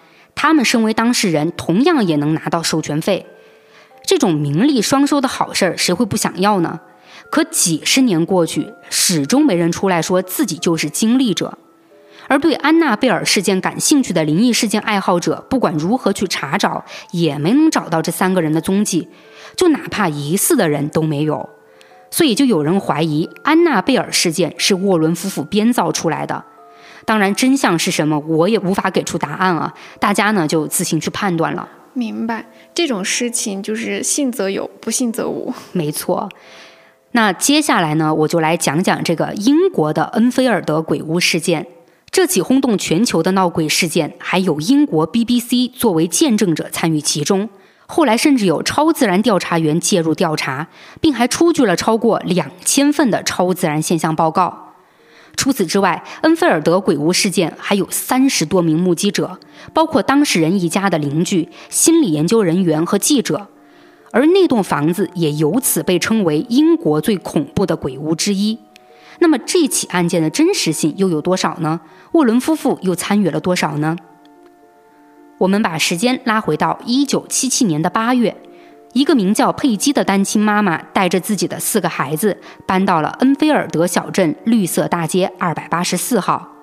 [0.41, 3.25] 他们身为当事人，同样也能拿到授权费。
[4.06, 6.80] 这种名利双收的好事儿，谁会不想要呢？
[7.30, 11.58] 可几十年过去，始终没人出来说自己就是经历者。
[12.30, 19.10] 而对安娜贝尔事件感兴趣的灵异事件爱好者，不管如何去查找，也没能找到这三个人的踪迹，
[19.58, 21.49] 就哪怕疑似的人都没有。
[22.10, 26.45] 所以就有人怀疑安娜贝尔事件是沃伦夫妇编造出来的。
[27.05, 31.67] 当然，真相是什么，我也无法给出答案啊，大家呢就自行去判断了。
[31.93, 35.53] 明白，这种事情就是信则有，不信则无。
[35.71, 36.29] 没错。
[37.13, 41.65] 那接下来呢，我就来讲讲这个英国的恩菲尔德鬼屋事件。
[42.12, 47.49] 这起轰动全球的闹鬼事件，还有英国 BBC 作为见证者参与其中。
[47.88, 50.67] 后来甚至有超自然调查员介入调查，
[51.01, 54.68] 并还出具了超过两千份的超自然现象报告。
[55.39, 59.39] 除此之外，恩菲尔德鬼屋事件还有三十多名目击者，
[59.73, 63.47] 包括当事人一家的邻居、心理研究人员和记者。
[64.12, 68.60] 而那栋房子也由此被称为英国最恐怖的鬼屋之一。
[69.19, 71.80] 那么这起案件的真实性又有多少呢？
[72.12, 73.95] 沃伦夫妇又参与了多少呢？
[75.38, 78.36] 我们把时间拉回到一九七七年的八月，
[78.93, 86.56] 一个名叫佩姬的单亲妈妈带着自己的四个孩子搬到了恩菲尔德小镇绿色大街二百八十四号。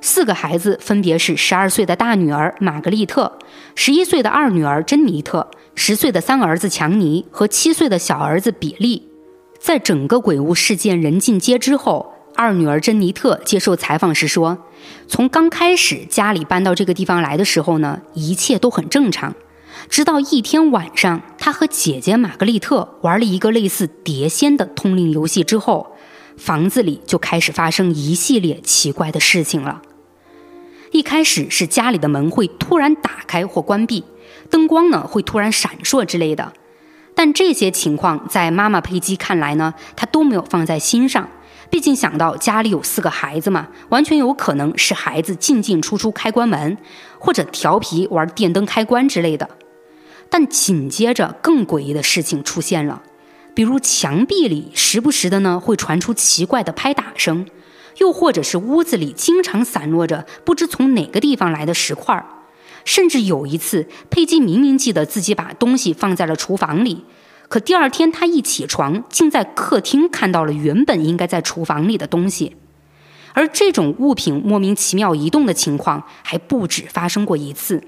[0.00, 3.38] 四个孩子分别是十二岁的大女儿玛格丽特、
[3.74, 9.08] 十一岁的二女儿珍妮特、十岁的三儿子强尼和七岁的小儿子比利。
[9.58, 14.56] 在整个鬼屋事件人尽皆知后，二女儿珍妮特接受采访时说
[15.06, 19.34] ：“从刚开始家里搬到这个地方来的时候呢，一切都很正常。
[19.88, 25.96] 直到一天晚上，她和姐姐玛格丽特玩了一个类似碟仙的通灵游戏之后，
[26.36, 29.82] 房子里就开始发生一系列奇怪的事情了。
[30.92, 34.04] 一开始是家里的门会突然打开或关闭，
[34.50, 36.52] 灯光呢会突然闪烁之类的。
[37.14, 41.28] 但这些情况在妈妈佩姬看来呢，她都没有放在心上。
[41.68, 46.76] 毕竟想到家里有四个孩子嘛，完全有可能是孩子进进出出开关门，
[47.20, 49.48] 或者调皮玩电灯开关之类的。
[50.30, 53.02] 但紧接着更诡异的事情出现了，
[53.52, 57.44] 比如墙壁里时不时的呢会传出奇怪的拍打声，
[57.98, 62.24] 又或者是屋子里经常散落着不知从哪个地方来的石块儿
[62.84, 67.04] 甚至有一次，佩姬明明记得自己把东西放在了厨房里。
[67.48, 72.56] 可第二天，他一起床，竟在客厅看到了原本应该在厨房里的东西，
[73.34, 77.82] 而这种物品莫名其妙移动的情况还不止发生过一次。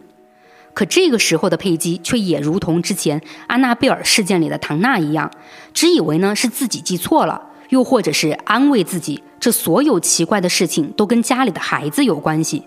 [0.74, 5.30] 可这个时候的佩姬却也如同之前安娜贝尔事件里的唐娜一样，
[5.74, 12.62] 只以为呢是自己记错了，又或者是安慰自己，这所有奇怪的事情都跟家里的孩子有关系。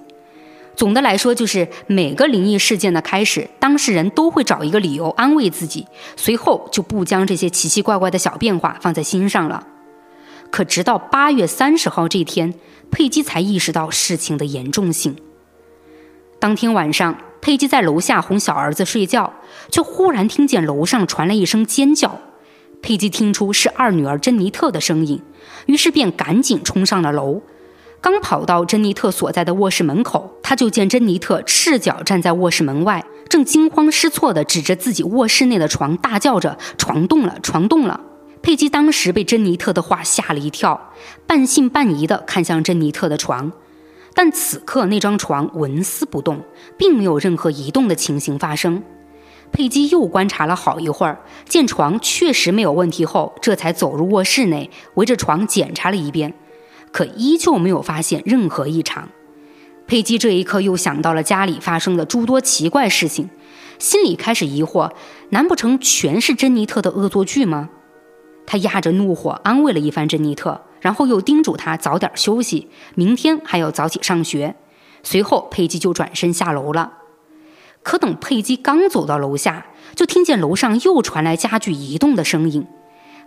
[0.76, 5.88] 总的来说，就是每个灵异事件的开始，当事人都会找一个理由安慰自己，
[6.18, 9.66] 随后就不将这些奇奇怪怪的小变化放在心上了。
[10.52, 12.54] 可直到八月三十号这天，
[12.92, 15.16] 佩姬才意识到事情的严重性。
[16.40, 19.32] 当天晚上，佩姬在楼下哄小儿子睡觉，
[19.70, 22.20] 却忽然听见楼上传来一声尖叫。
[22.82, 25.22] 佩姬听出是二女儿珍妮特的声音，
[25.68, 27.44] 于是便赶紧冲上了楼。
[28.02, 38.02] 刚跑到珍妮特所在的卧室门口，他就见珍妮特赤脚站在卧室门外，正惊慌失措地指着自己卧室内的床，大叫着：“床动了，床动了！”
[38.42, 40.92] 佩姬当时被珍妮特的话吓了一跳，
[41.28, 43.52] 半信半疑地看向珍妮特的床，
[44.16, 46.42] 但此刻那张床纹丝不动，
[46.78, 48.82] 并没有任何移动的情形发生。
[49.52, 56.34] 佩姬又观察了好一会儿，见床确实没有问题后，这才走入卧室内，围着床检查了一遍。
[56.92, 59.10] 可依旧没有发现任何异常，
[59.86, 63.30] 佩姬这一刻又想到了家里发生的诸多奇怪事情，
[63.78, 64.92] 心里开始疑惑：
[65.30, 67.70] 难不成全是珍妮特的恶作剧吗？
[68.46, 74.54] 他压着怒火安慰了一番珍妮特，然后又叮嘱他早点休息，明天还要早起上学。
[75.02, 76.94] 随后，佩姬就转身下楼了。
[77.82, 82.68] 可等佩姬刚走到楼下，就听见楼上又传来家具移动的声音。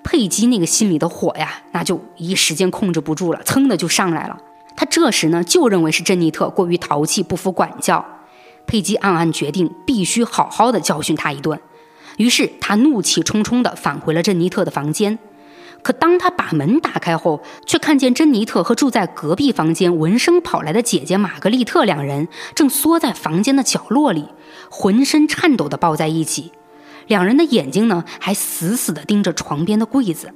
[0.04, 4.38] 佩姬那个心里的火呀，那就一时间控制不住了，噌的就上来了。
[4.76, 8.06] 他这时呢，就认为是珍妮特过于淘气，不服管教。
[8.68, 11.60] 佩姬暗暗决定，必须好好的教训他一顿。
[12.18, 15.18] 于是他怒气冲冲地返回了珍妮特的房间。
[15.82, 24.26] 可当他把门打开后，却看见珍妮特和住在隔壁房间闻声跑来的姐姐玛格丽特两人正缩在房间的角落里，
[24.70, 26.52] 浑身颤抖地抱在一起。
[27.06, 30.34] 两人的眼睛呢，还死死地盯着床边的柜子。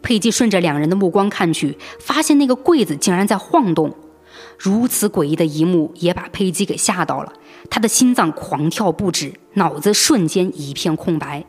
[0.00, 3.94] 佩姬顺着两人的目光看去，发现那个柜子竟然在晃动。
[4.56, 7.32] 如此诡异的一幕也把佩姬给吓到了，
[7.68, 11.44] 她的心脏狂跳不止，脑子瞬间一片空白。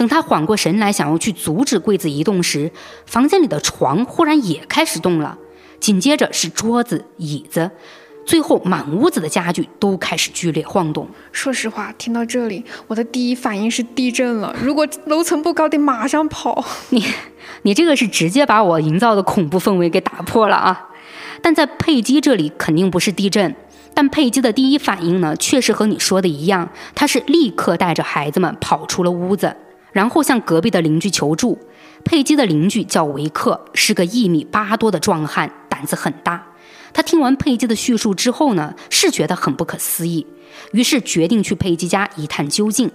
[0.00, 2.72] 等他缓过神来，想要去阻止柜子移动时，
[3.04, 5.36] 房间里的床忽然也开始动了，
[5.78, 7.70] 紧接着是桌子、椅子。
[8.24, 11.06] 最后，满屋子的家具都开始剧烈晃动。
[11.32, 14.56] 说实话，听到这里，我的第一反应是地震了。
[14.64, 16.64] 如果楼层不高，得马上跑。
[16.88, 17.04] 你，
[17.64, 20.88] 你这个是直接把我营造的恐怖氛围给打破了啊！
[21.42, 23.54] 但在佩姬这里肯定不是地震，
[23.92, 29.54] 但佩姬的第一反应呢，确实和你说的一样，她是立刻带着孩子们跑出了屋子，
[29.92, 31.58] 然后向隔壁的邻居求助。
[32.04, 36.46] 佩姬的邻居叫维克，是个一米八多的壮汉，胆子很大。
[36.92, 40.26] 他听完佩姬的叙述之后呢，是觉得很不可思议，
[40.72, 42.90] 于是决定去佩姬家一探究竟。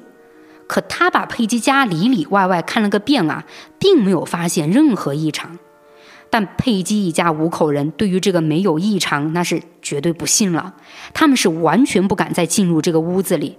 [0.67, 3.45] 可他把佩姬家里里外外看了个遍啊，
[3.77, 5.59] 并没有发现任何异常。
[6.31, 10.73] 但佩姬一家五口人对于这个没有异常，那是绝对不信了。
[11.13, 13.57] 他们是完全不敢再进入这个屋子里。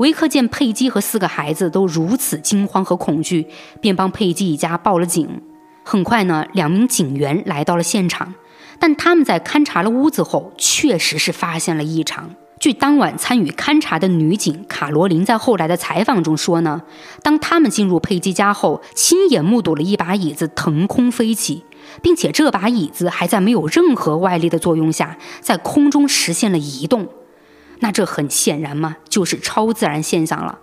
[0.00, 3.46] 维克见佩姬和四个孩子都如此惊慌和恐惧，
[3.82, 5.42] 便帮佩姬一家报了警。
[5.84, 8.32] 很快呢，两名警员来到了现场。
[8.78, 12.30] 但他们在勘察了屋子后，确实是发现了异常。
[12.58, 16.80] 据当晚参与勘察的女警卡罗琳在后来的采访中说呢，
[17.22, 21.66] 当他们进入佩姬家后，亲眼目睹了一把椅子腾空飞起，
[22.00, 27.06] 并且这把椅子还在没有任何外力的作用下，在空中实现了移动。
[27.80, 30.58] 那这很显然嘛，就是超自然现象了。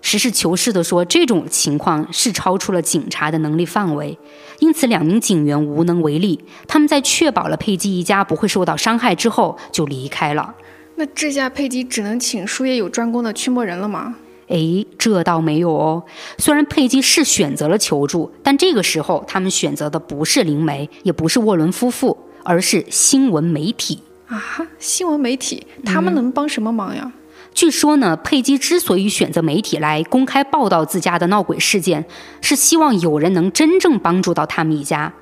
[0.00, 4.16] 实事求是地说，这种情况是超出了警察的能力范围，
[4.60, 6.38] 因此两名警员无能为力。
[6.68, 10.54] 他们在确保了佩姬一家不会受到伤害之后就离开了。
[10.94, 14.14] 那这下佩姬只能请术业有专攻的驱魔人了吗？
[14.46, 16.04] 诶，这倒没有哦。
[16.38, 23.98] 虽然佩姬是选择了求助，但这个时候他们选择的不是灵媒，也不是沃伦夫妇，而是新闻媒体。
[24.28, 27.10] 啊，新闻媒体他们能帮什么忙呀？
[27.54, 32.04] 据说呢，佩姬之所以选择媒体来公开报道自家的闹鬼事件，
[32.42, 35.12] 是希望有人能真正帮助到他们一家。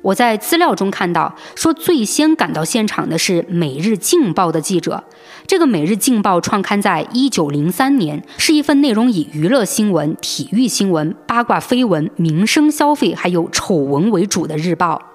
[0.00, 5.04] 我在资料中看到，说最先赶到现场的是《每日镜报》的记者。
[5.46, 15.11] 这个《每日镜报》创刊在一九零三年，是一份内容以娱乐新闻、体育新闻、八卦绯闻、民生消费还有丑闻为主的日报。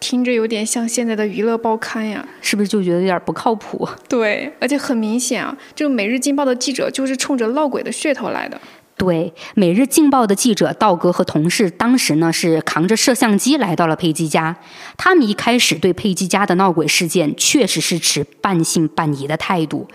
[0.00, 3.88] 听着有点像现在的娱乐报刊呀，是不是就觉得有点不靠谱？
[4.08, 8.60] 对，而且很明显啊，这个《每日镜报》的记者就是冲着闹鬼的噱头来的。
[8.96, 14.56] 对，《每日镜报》的记者道格和同事当时呢是扛着摄像机来到了佩姬家。
[14.96, 19.86] 他们一开始对佩姬家的闹鬼事件确实是持半信半疑的态度，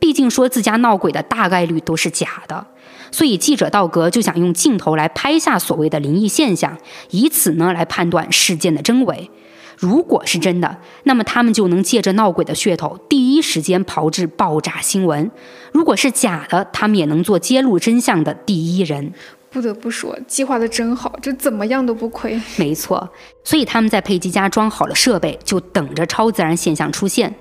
[0.00, 2.66] 毕竟说自家闹鬼的大概率都是假的。
[3.10, 6.76] 所以记者道格就想用镜头来拍下所谓的灵异现象，
[7.10, 9.30] 以此呢来判断事件的真伪。
[9.76, 15.30] 如果是真的，那么他们就能借着闹鬼的噱头，第一时间炮制爆炸新闻；
[15.72, 19.12] 如果是假的，他们也能做揭露真相的第一人。
[19.50, 22.38] 不得不说，计划的真好，这怎么样都不亏。
[22.56, 23.08] 没错，
[23.44, 27.34] 所以他们在佩吉家装好了设备，就等着超自然现象出现。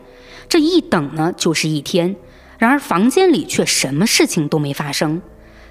[0.48, 2.16] 这一等呢，就是一天。
[2.60, 5.22] 然而房间里却什么事情都没发生。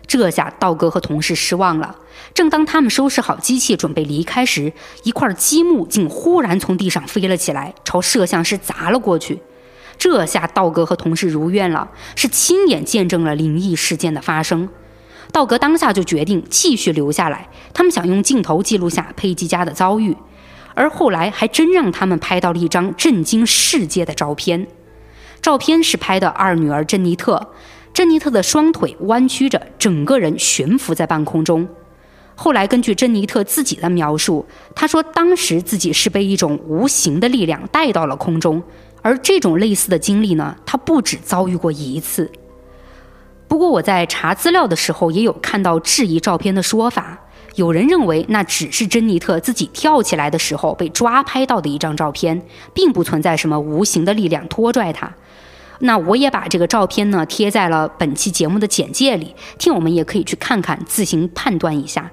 [0.07, 1.97] 这下道哥和同事失望了。
[2.33, 9.41] 正当他们收拾好机器准备离开时，一块积木竟忽然从地上飞了起来，朝摄像师砸了过去。
[9.99, 14.69] 这下道哥和同事如愿了，是亲眼见证了灵异事件的发生。
[15.33, 20.17] 道格当下就决定继续留下来，他们想用镜头记录下佩吉家的遭遇。
[20.75, 24.67] 而后来还真让他们拍到了一张震惊世界的照片。
[25.41, 27.53] 照片是拍的二女儿珍妮特。
[27.97, 31.67] 珍妮特的双腿弯曲着，整个人悬浮在半空中。
[32.35, 34.45] 后来根据珍妮特自己的描述，
[34.75, 38.63] 她说当时自己是被一种无形的力量带到了空中，
[39.01, 42.31] 而这种类似的经历呢，她不止遭遇过一次。
[43.49, 47.19] 不过我在查资料的时候，也有看到质疑照片的说法，
[47.55, 52.43] 有人认为那只是珍妮特自己跳起来的时候被抓拍到的一张照片，
[52.75, 55.15] 并不存在什么无形的力量拖拽她。
[55.81, 62.11] 那我也把这个照片呢贴在了本期节目的简介里，听友们也可以去看看，自行判断一下。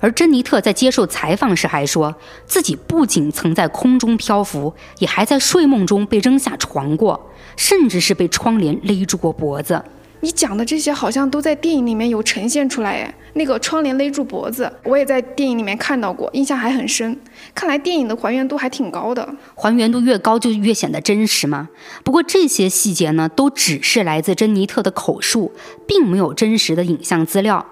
[0.00, 9.82] 而珍妮特在接受采访时还说，自己不仅曾在空中漂浮，也还在睡梦中被扔下床过，甚至是被窗帘勒住过脖子。
[10.24, 17.14] 你讲的这些好像都在电影里面有呈现出来，哎，那个窗帘勒住脖子，我也在电影里面看到过，印象还很深。
[17.54, 21.68] 看来电影的还原度还挺高的，还原度越高就越显得真实嘛。
[22.02, 25.52] 不过这些细节呢，都只是来自珍妮特的口述，
[25.86, 27.66] 并没有真实的影像资料。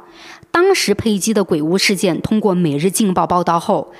[0.51, 3.95] 当时佩姬的鬼屋事件通过《每日镜报》报道后，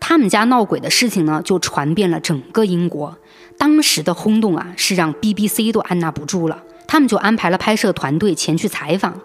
[0.00, 3.18] 他们家闹鬼的事情呢，就传遍了整个英国。
[3.58, 6.62] 当时的轰动啊，是让 BBC 都按捺不住了。
[6.88, 9.20] 他们就安排了拍摄团队前去采访，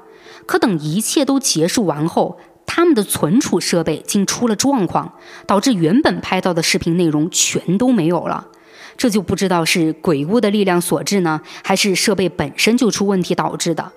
[0.46, 2.38] 可等一切都结束完后，
[2.68, 5.14] 他们的存储设备竟出了状况，
[5.48, 8.50] 导致原本拍到的视频内容全都没有了。
[8.96, 13.92] 这就不知道是鬼屋的力量所致呢，还是设备本身就出问题导致的。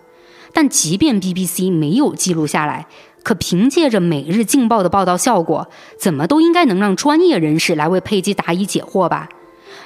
[0.53, 2.87] 但即便 BBC 没有记录下来，
[3.23, 9.29] 可凭借着《每日镜报》的报道效果，怎么都应该能让专业人士来为佩姬答疑解惑吧。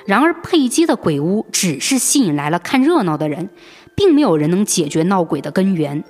[0.06, 3.50] 然而，佩姬的鬼屋只是吸引来了看热闹的人，
[3.94, 6.02] 并没有人能解决闹鬼的根源。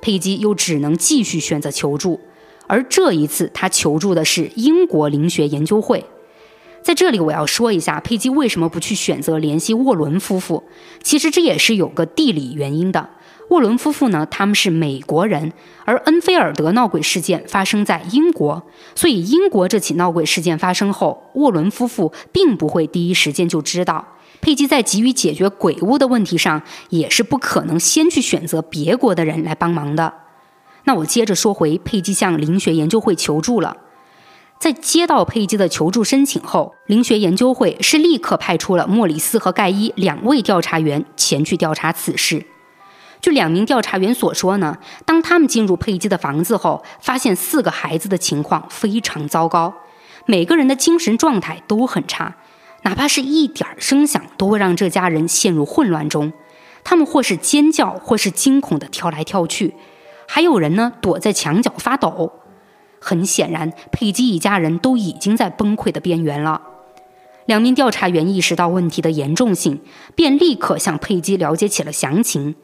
[0.00, 2.20] 佩姬又只能继续选择求助，
[2.66, 6.04] 而这一次，她求助的是英国灵学研究会。
[6.82, 10.64] 在这里，我要说一下，佩姬为什么不去选择联系沃伦夫妇？
[11.02, 13.08] 其实这也是有个地理原因的。
[13.50, 15.52] 沃伦夫妇呢，他们是美国人，
[15.84, 18.62] 而恩菲尔德闹鬼事件发生在英国，
[18.94, 24.06] 所以英国这起闹鬼事件发生后，沃伦夫妇并不会第一时间就知道。
[24.40, 30.12] 佩姬在急于解决鬼屋的问题上，也是不可能先去选择别国的人来帮忙的。
[30.84, 33.76] 那我接着说回，佩姬向灵学研究会求助了。
[34.58, 42.46] 在接到佩姬的求助申请后，灵学研究会是立刻派出了莫里斯和盖伊两位调查员前去调查此事。
[43.24, 49.72] 据两名调查员所说呢，当他们进入佩姬的房子后，发现四个孩子的情况非常糟糕，
[50.26, 52.36] 每个人的精神状态都很差，
[52.82, 56.34] 哪怕是一点声响都会让这家人陷入混乱中。
[56.84, 59.74] 他们或是尖叫，或是惊恐地跳来跳去，
[60.28, 62.30] 还有人呢躲在墙角发抖。
[63.00, 66.60] 很显然，佩姬一家人都已经在崩溃的边缘了。
[67.46, 69.80] 两名调查员意识到问题的严重性，
[70.14, 72.54] 便立刻向佩姬了解起了详情。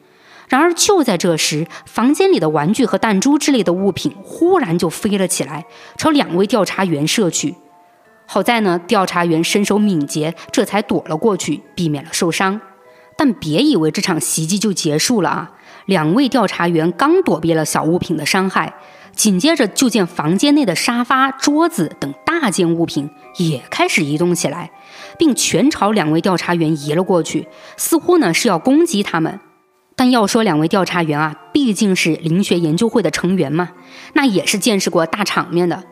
[0.50, 5.64] 然而，就在这时，房间里的玩具和弹珠之类的物品忽然就飞了起来，
[5.96, 7.54] 朝两位调查员射去。
[8.26, 12.60] 好在呢，调查员身手敏捷，这才躲了过去，避免了受伤。
[13.16, 15.52] 但别以为这场袭击就结束了啊！
[15.86, 18.74] 两位调查员刚躲避了小物品的伤害，
[19.14, 24.72] 紧接着就见房间内的沙发、桌子等大件物品也开始移动起来，
[25.16, 27.46] 并全朝两位调查员移了过去，
[27.76, 29.38] 似乎呢是要攻击他们。
[30.00, 33.72] 但要说两位调查员啊，毕竟是灵学研究会的成员嘛，
[34.14, 35.84] 那也是见识过大场面的。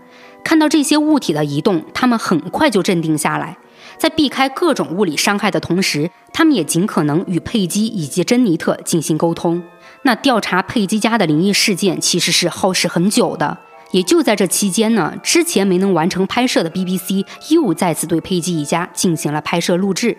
[0.42, 3.58] 看到这些物体的移动，他们很快就镇定下来。
[3.98, 9.62] 在避开各种物理伤害的同时，他们也尽可能与佩姬以及珍妮特进行沟通。
[10.04, 13.58] 那调查佩姬家的灵异事件其实是耗时很久的，
[13.90, 20.16] 也就在这期间呢，之前没能完成拍摄的 BBC 又再次对佩姬一家进行了拍摄录制，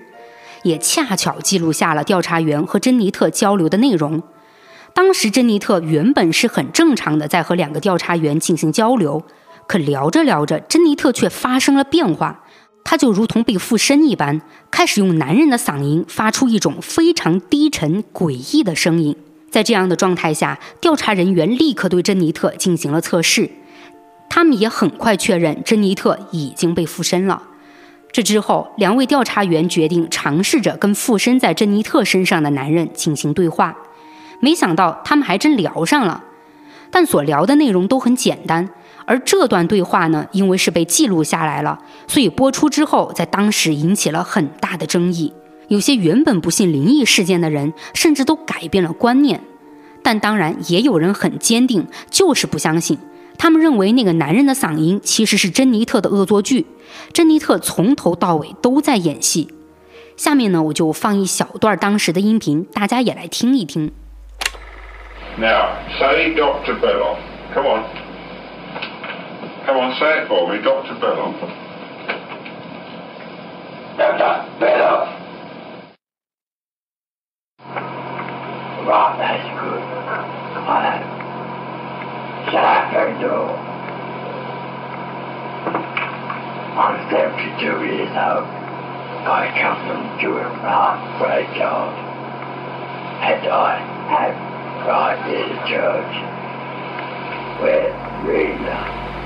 [0.64, 4.22] 也恰巧记录下了调查员和珍妮特交流的内容。
[4.94, 9.24] 当时珍妮特原本是很正常的在和两个调查员进行交流，
[9.68, 12.44] 可聊着聊着，珍妮特却发生了变化。
[12.84, 14.42] 他就如同被附身一般，
[14.72, 19.16] 开始用男人的嗓音发出一种非常低沉、诡异的声音。
[19.52, 23.50] 在这样的状态下，调查人员立刻对珍妮特进行了测试，
[24.28, 27.44] 他们也很快确认珍妮特已经被附身了。
[28.12, 33.78] 这之后，两位调查员决定尝试着跟附身在珍妮特身上的男人进行对话。
[34.40, 36.24] 没想到，他们还真聊上了，
[36.90, 38.70] 但所聊的内容都很简单。
[39.06, 45.34] 而这段对话呢，因为是被记录下来了，所以播出之后，在当时引起了很大的争议。
[45.68, 49.42] 有些原本不信灵异事件的人，甚至都改变了观念。
[50.02, 52.98] 但当然，也有人很坚定，就是不相信。
[53.40, 56.68] 他们认为那个男人的嗓音其实是珍妮特的恶作剧，
[57.14, 59.48] 珍妮特从头到尾都在演戏。
[60.18, 63.94] 下面呢，我就放一小段当时的音频，大家也来听一听。
[65.38, 66.76] Now, say Dr.
[66.82, 67.18] Belloff.
[67.54, 67.84] Come on.
[69.66, 71.00] Come on, say it for me, Dr.
[71.00, 71.36] Belloff.
[73.98, 74.44] Dr.
[74.60, 75.08] Belloff.
[78.86, 79.82] Right, that's good.
[80.54, 81.19] Come on
[82.52, 83.50] capital
[86.80, 88.48] on them to do it out
[89.26, 90.50] by coming to a
[91.20, 91.94] great job,
[93.22, 93.80] And I
[94.10, 94.36] have
[94.88, 96.14] gone to the church
[97.62, 97.92] with
[98.26, 99.19] Rita.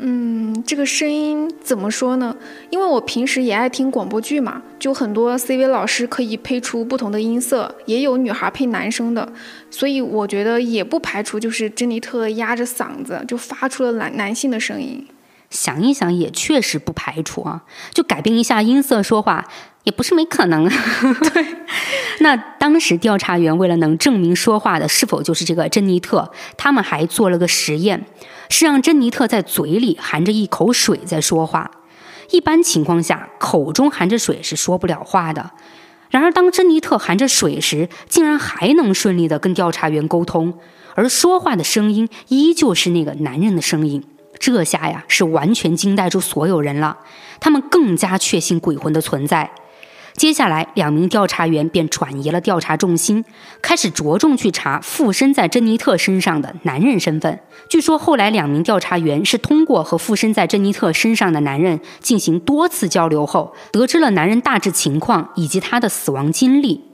[0.00, 2.36] 嗯，这个声音怎么说呢？
[2.70, 9.32] 因为我平时也爱听广播剧嘛，就很多 CV 老师可以配出不同的音色，也有女孩配男生的，
[9.70, 15.04] 所以我觉得也不排除就是珍妮特压着嗓子就发出了男男性的声音。
[15.50, 19.46] 想一想，也确实不排除啊，就改变一下音色说话。
[19.84, 20.68] 也不是没可能。
[20.68, 21.46] 对，
[22.20, 28.04] 那当时调查员为了能证明说话的是否就是这个珍妮特，他们还做了个实验，
[28.50, 31.70] 是让珍妮特在嘴里含着一口水在说话。
[32.30, 35.52] 一般情况下，口中含着水是说不了话的。
[36.10, 40.52] 然而，当珍妮特含着水时，竟然还能顺利的跟调查员沟通，
[40.96, 44.04] 而说话的声音依旧是那个男人的声音。
[44.38, 46.98] 这下呀，是完全惊呆住所有人了。
[47.40, 49.50] 他们更加确信鬼魂的存在。
[50.14, 53.24] 接下来，两名调查员便转移了调查重心，
[53.62, 57.38] 开始着重去查附身在珍妮特身上的男人身份。
[57.68, 66.84] 据说，后来两名调查员是通过和附身在珍妮特身上的男人进行多次交流后，得知了男人大致情况以及他的死亡经历。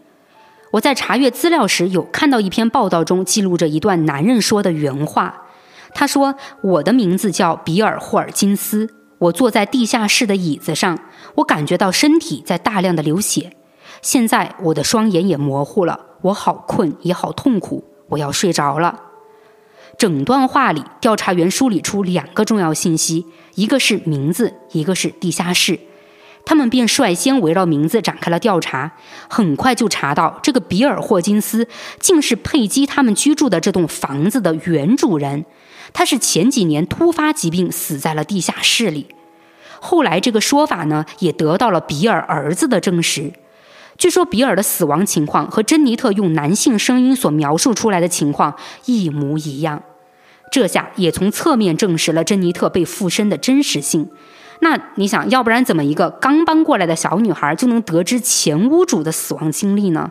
[0.72, 5.43] 我在查阅资料时，有看到一篇报道中记录着一段男人说的原话。
[5.94, 10.98] 他说：“我的名字叫比尔·霍尔金斯。”我坐在地下室的椅子上，
[11.36, 13.56] 我感觉到身体在大量的流血。
[14.02, 19.00] 现在我的双眼也模糊了，我好困也好痛苦，我要睡着了。
[19.96, 23.24] 整段话里，调查员梳理出两个重要信息：
[23.54, 25.78] 一个是名字，一个是地下室。
[26.46, 28.92] 他们便率先围绕名字展开了调查，
[29.28, 31.66] 很快就查到这个比尔·霍金斯
[31.98, 35.44] 竟是佩姬他们居住的这栋房子的原主人。
[35.92, 39.06] 他是前几年突发疾病死在了地下室里，
[39.80, 43.32] 后来这个说法呢也得到了比尔儿子的证实。
[43.96, 49.82] 据说比尔的死亡情况和珍妮特用男性声音所描述出来的情况一模一样，
[50.50, 54.10] 这下也从侧面证实了珍妮特被附身的真实性。
[54.60, 60.10] 那你想要不然怎么一个刚搬过来的小女孩就能得知前屋主的死亡经历呢？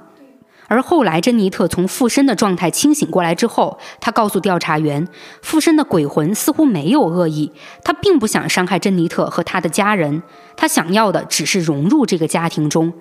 [0.68, 5.08] 而后来，珍妮特从附身的状态清醒过来之后，她告诉调查员，
[5.42, 7.52] 附身的鬼魂似乎没有恶意，
[7.84, 10.24] 他并不想伤害珍妮特和他的家人，
[10.56, 12.92] 他想要的只是融入这个家庭中。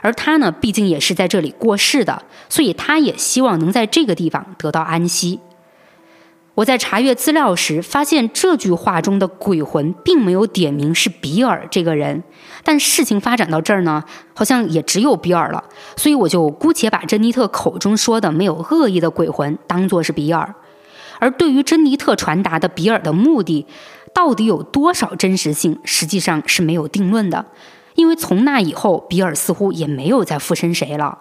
[0.00, 5.40] 而他呢，毕竟也是在这里过世的，所以他也希望能在这个地方得到安息。
[6.54, 12.22] 我在查阅资料时发现，这句话中的鬼魂并没有点名是比尔这个人。
[12.62, 15.64] 但事情发展到这儿呢，好像也只有比尔了，
[15.96, 20.54] 所以我就姑且把珍妮特口中说的没有恶意的鬼魂当作是比尔。
[21.18, 23.66] 而对于珍妮特传达的比尔的目的，
[24.12, 27.46] 到底有多少真实性，实际上是没有定论的。
[27.94, 31.18] 因为从那以后，比尔似乎也没有再附身谁了。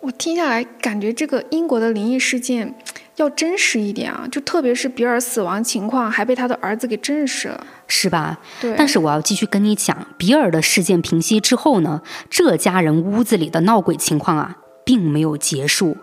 [0.00, 2.76] 我听下来感觉这个英国的灵异事件
[3.18, 8.38] 要真实一点啊，就特别是比尔死亡情况还被他的儿子给证实了，是吧？
[8.60, 8.74] 对。
[8.76, 12.00] 但是我要继续跟你讲，比尔的事件平息之后呢，
[12.30, 15.96] 这家人屋子里的闹鬼情况啊，并没有结束。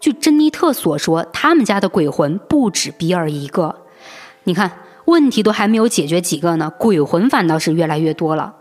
[0.00, 3.82] 据珍妮特所说，他们家的鬼魂不止比尔一个。
[4.44, 4.72] 你看，
[5.06, 8.54] 问题都还没有解决几个呢，鬼魂反倒是越来越多了，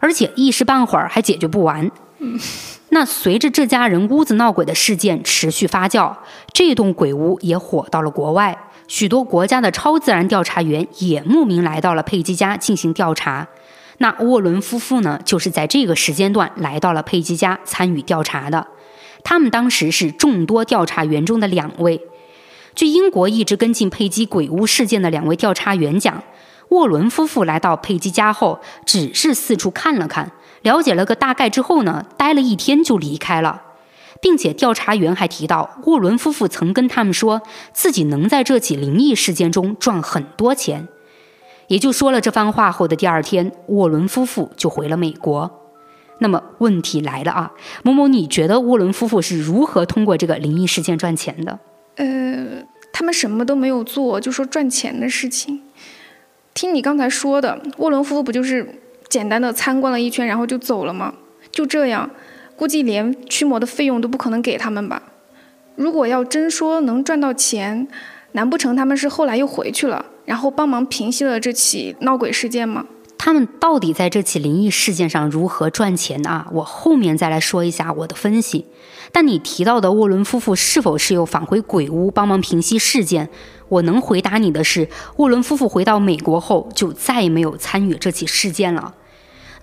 [0.00, 1.90] 而且一时半会儿还解决不完。
[2.18, 2.38] 嗯。
[2.94, 6.16] 那随着这家人屋子闹鬼的事件持续发酵，
[6.52, 13.48] 这栋鬼屋也火到了国外，许多国家的超自然调查员也慕名来到了佩吉家进行调查。
[13.98, 18.68] 那沃伦夫妇呢，就是在这个时间段来到了佩吉家参与调查的。
[19.24, 22.00] 他们当时是众多调查员中的两位。
[22.76, 26.22] 据英国一直跟进佩吉鬼屋事件的两位调查员讲，
[26.68, 30.30] 沃伦夫妇来到佩吉家后，只是四处看了看。
[30.64, 33.62] 了解了个大概之后呢，待了一天就离开了，
[34.22, 37.42] 并且调查员还提到，沃伦夫妇曾跟他们说
[37.74, 40.88] 自己能在这起灵异事件中赚很多钱。
[41.68, 45.60] 也就说了这番话后的第二天，沃伦夫妇就回了美国。
[46.20, 47.52] 那么问题来了啊，
[47.82, 51.58] 某某，你觉得沃伦夫妇是如何通过这个灵异事件赚钱的？
[51.96, 52.62] 呃，
[52.92, 55.60] 他们什么都没有做，就说赚钱的事情。
[56.54, 58.80] 听你刚才说的，沃伦夫妇不就是？
[59.14, 61.14] 简单的参观了一圈，然后就走了吗？
[61.52, 62.10] 就这样，
[62.56, 65.00] 估计连驱魔的费用都不可能给他们吧。
[65.76, 67.86] 如果要真说能赚到钱，
[68.32, 72.86] 难不成他们是后来又回去了，然后帮忙平息了这起闹鬼事件吗？
[73.16, 76.48] 他们到底在这起灵异事件上如何赚钱啊？
[76.50, 78.66] 我后面再来说一下我的分析。
[79.12, 83.30] 但你提到的沃伦夫妇是否是有返回鬼屋帮忙平息事件？
[83.68, 84.88] 我能回答你的是，
[85.18, 88.92] 沃伦夫妇回到美国后就再也没有参与这起事件了。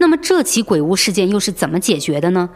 [0.01, 2.49] 那么这起鬼屋事件又是怎么解决的呢？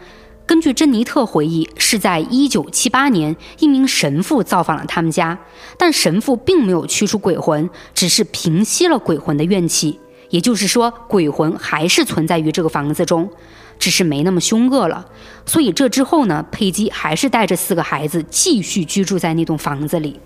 [0.47, 5.37] 根据珍妮特回忆，是在1978年，一名神父造访了他们家，
[5.77, 9.99] 但神父并没有驱除鬼魂，只是平息了鬼魂的怨气。
[10.31, 13.29] 也就是说，鬼魂还是存在于这个房子中，
[13.77, 15.05] 只是没那么凶恶了。
[15.45, 20.19] 所以这之后呢，佩姬还是带着四个孩子继续居住在那栋房子里。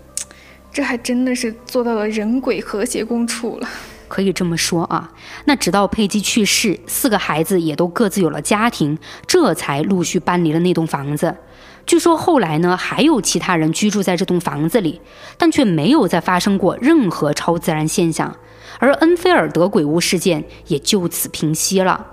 [0.72, 3.68] 这还真的是做到了人鬼和谐共处了，
[4.10, 5.14] 可以这么说啊。
[5.46, 11.34] 那直到佩姬去世，四个孩子也都各自有了家庭，这才陆续搬离了那栋房子。
[11.86, 15.00] 据说后来呢，还有其他人居住在这栋房子里，
[15.38, 18.36] 但却没有再发生过任何超自然现象，
[18.80, 22.06] 而恩菲尔德鬼屋事件也就此平息了。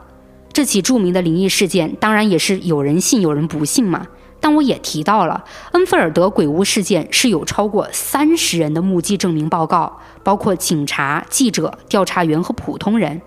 [0.52, 4.06] 这起著名的灵异事件，当然也是有人信有人不信嘛。
[4.46, 5.42] 但我也提到了，
[5.72, 13.20] 恩菲尔德鬼屋事件是有超过三十人的目击证明报告，包括警察、记者、调查员和普通人。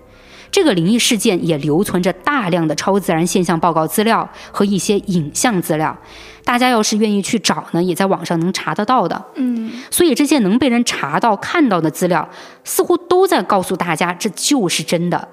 [0.50, 5.94] 这个灵异事件也留存着大量的超自然现象报告资料和一些影像资料，
[6.42, 9.22] 大家要是愿意去找呢，也在网上能查得到的。
[9.34, 12.26] 嗯，所以这些能被人查到、看到的资料，
[12.64, 15.28] 似乎都在告诉大家这就是真的。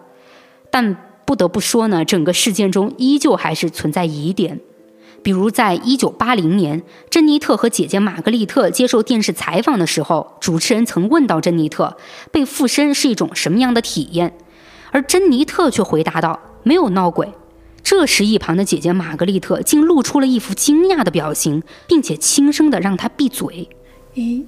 [0.69, 4.59] 但不得不说呢，整个事件中依旧还是存在疑点。
[5.27, 11.97] 比如，在一九八零年，珍妮特和姐姐玛格丽特接受电视采访的时候，主持人曾问到珍妮特
[12.31, 14.37] 被附身是一种什么样的体验，
[14.91, 17.33] 而珍妮特却回答道：“没有闹鬼。”
[17.83, 23.67] 这时，一旁的姐姐玛格丽特竟露出了一副惊讶的表情，并且轻声的让她闭嘴。
[24.15, 24.45] 咦？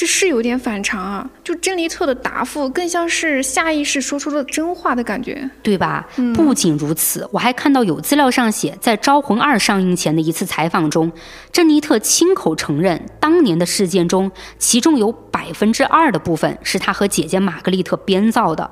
[0.00, 1.28] 这是有点反常啊！
[1.44, 6.08] 就珍妮特的答复，更像是下意识说出了真话的感觉，对吧？
[6.34, 11.12] 不仅如此，我还看到有资料上写，在《招魂二》上映前的一次采访中，
[11.52, 18.70] 珍妮特亲口承认，当年的事件中，其中有百分之二的部分是她和姐姐玛格丽特编造的。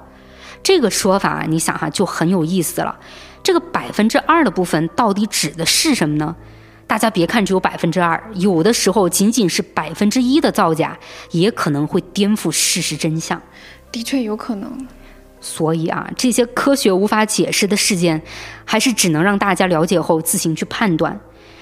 [0.62, 2.98] 这个说法，你想哈，就很有意思了。
[3.42, 6.34] 这个百分之二的部分，到底指的是什么呢？
[6.89, 10.99] 大家别看只有百分之二，有的时候仅仅是百分之一的造假，
[11.30, 13.41] 也可能会颠覆事实真相。
[13.93, 14.89] 的确有可能。
[15.41, 18.20] 所以啊，这些科学无法解释的事件，
[18.64, 21.20] 还是只能让大家了解后自行去判断。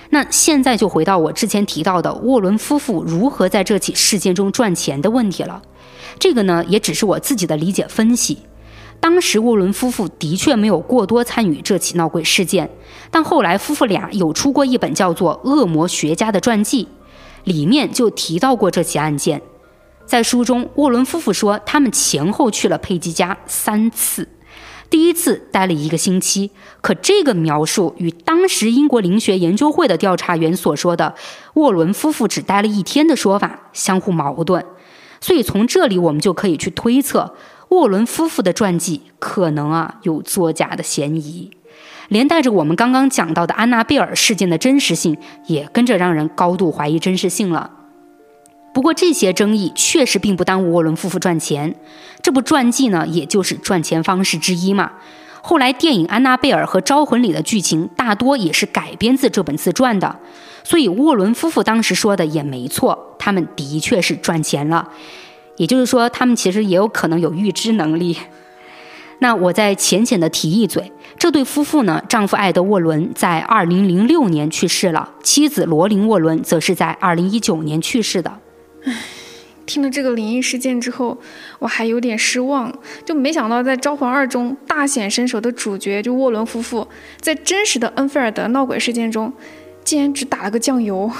[0.09, 5.61] 那现在就回到我之前提到的沃伦夫妇如何在这起事件中赚钱的问题了。
[6.19, 8.39] 这个呢，也只是我自己的理解分析。
[9.01, 12.71] 当时沃伦夫妇的确没有过多参与这起闹鬼事件，
[13.11, 16.89] 但后来夫妇俩有出过一本叫做《恶魔学家》的传记，
[17.45, 19.41] 里面就提到过这起案件。
[20.05, 24.29] 在书中，沃伦夫妇说他们前后去了佩吉家三次，
[24.89, 26.51] 第一次待了一个星期。
[26.81, 31.15] 可这个描述与当时英国灵学研究会的调查员所说的
[31.55, 34.65] 沃伦夫妇只待了一天的说法相互矛盾。
[35.21, 37.35] 所以从这里我们就可以去推测，
[37.69, 41.51] 沃伦夫妇的传记可能啊有作假的嫌疑，
[42.09, 47.71] 连带着我们刚刚讲到的安娜贝尔事件的真实性也跟着让人高度怀疑真实性了。
[48.73, 51.75] 不过这些争议确实并不耽误沃伦夫妇赚钱，
[52.23, 54.93] 这部传记呢，也就是赚钱方式之一嘛。
[55.41, 60.17] 后来电影《安娜贝尔》和《招魂》里的剧情大多也是改编自这本自传的，
[60.63, 64.89] 所以沃伦夫妇当时说的也没错，他们的确是赚钱了。
[65.57, 68.17] 也就是说，他们其实也有可能有预知能力。
[69.21, 78.39] 那我再浅浅的提一嘴，这对夫妇呢，丈夫艾德沃伦在2006年去世了，妻子罗琳沃伦则是在2019年去世的。
[78.85, 78.93] 唉，
[79.65, 81.17] 听了这个灵异事件之后，
[81.61, 82.71] 我还有点失望，
[83.07, 86.87] 就没想到在《招魂二》中大显身手的主角就沃伦夫妇，
[87.19, 89.33] 在真实的恩菲尔德闹鬼事件中，
[89.83, 91.11] 竟然只打了个酱油。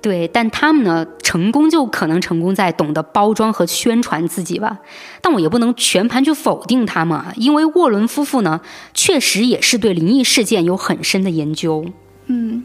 [0.00, 4.78] 对，但他们呢，成功就可能成功在懂得包装和宣传自己吧。
[5.20, 8.60] 但我也不能全盘去否定他们啊，因为沃伦夫妇呢，
[8.94, 11.84] 确实也是对灵异事件有很深的研究。
[12.26, 12.64] 嗯。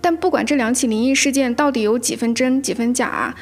[0.00, 3.34] 但不管这两起灵异事件到底有几分真几分假，啊，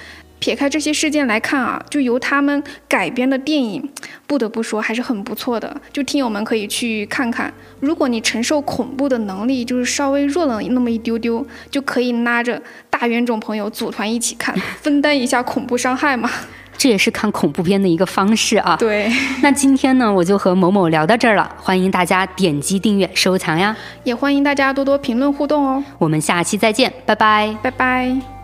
[0.42, 3.88] 撇开这些事件来看啊，就由他们改编的电影，
[4.26, 5.80] 不得不说还是很不错的。
[5.92, 16.28] 就听友们可以去看看，如果你承受恐怖的能力就是稍微弱了那么一丢丢，就可以拉着大冤种朋友组团一起看， 分担一下恐怖伤害嘛。
[16.76, 18.76] 这也是看恐怖片的一个方式啊。
[18.80, 19.08] 对，
[19.42, 21.48] 那今天呢，我就和某某聊到这儿了。
[21.56, 25.84] 欢迎大家点击订阅、收藏呀，也欢迎大家多多评论互动哦。
[25.98, 28.41] 我们下期再见，拜拜，拜拜。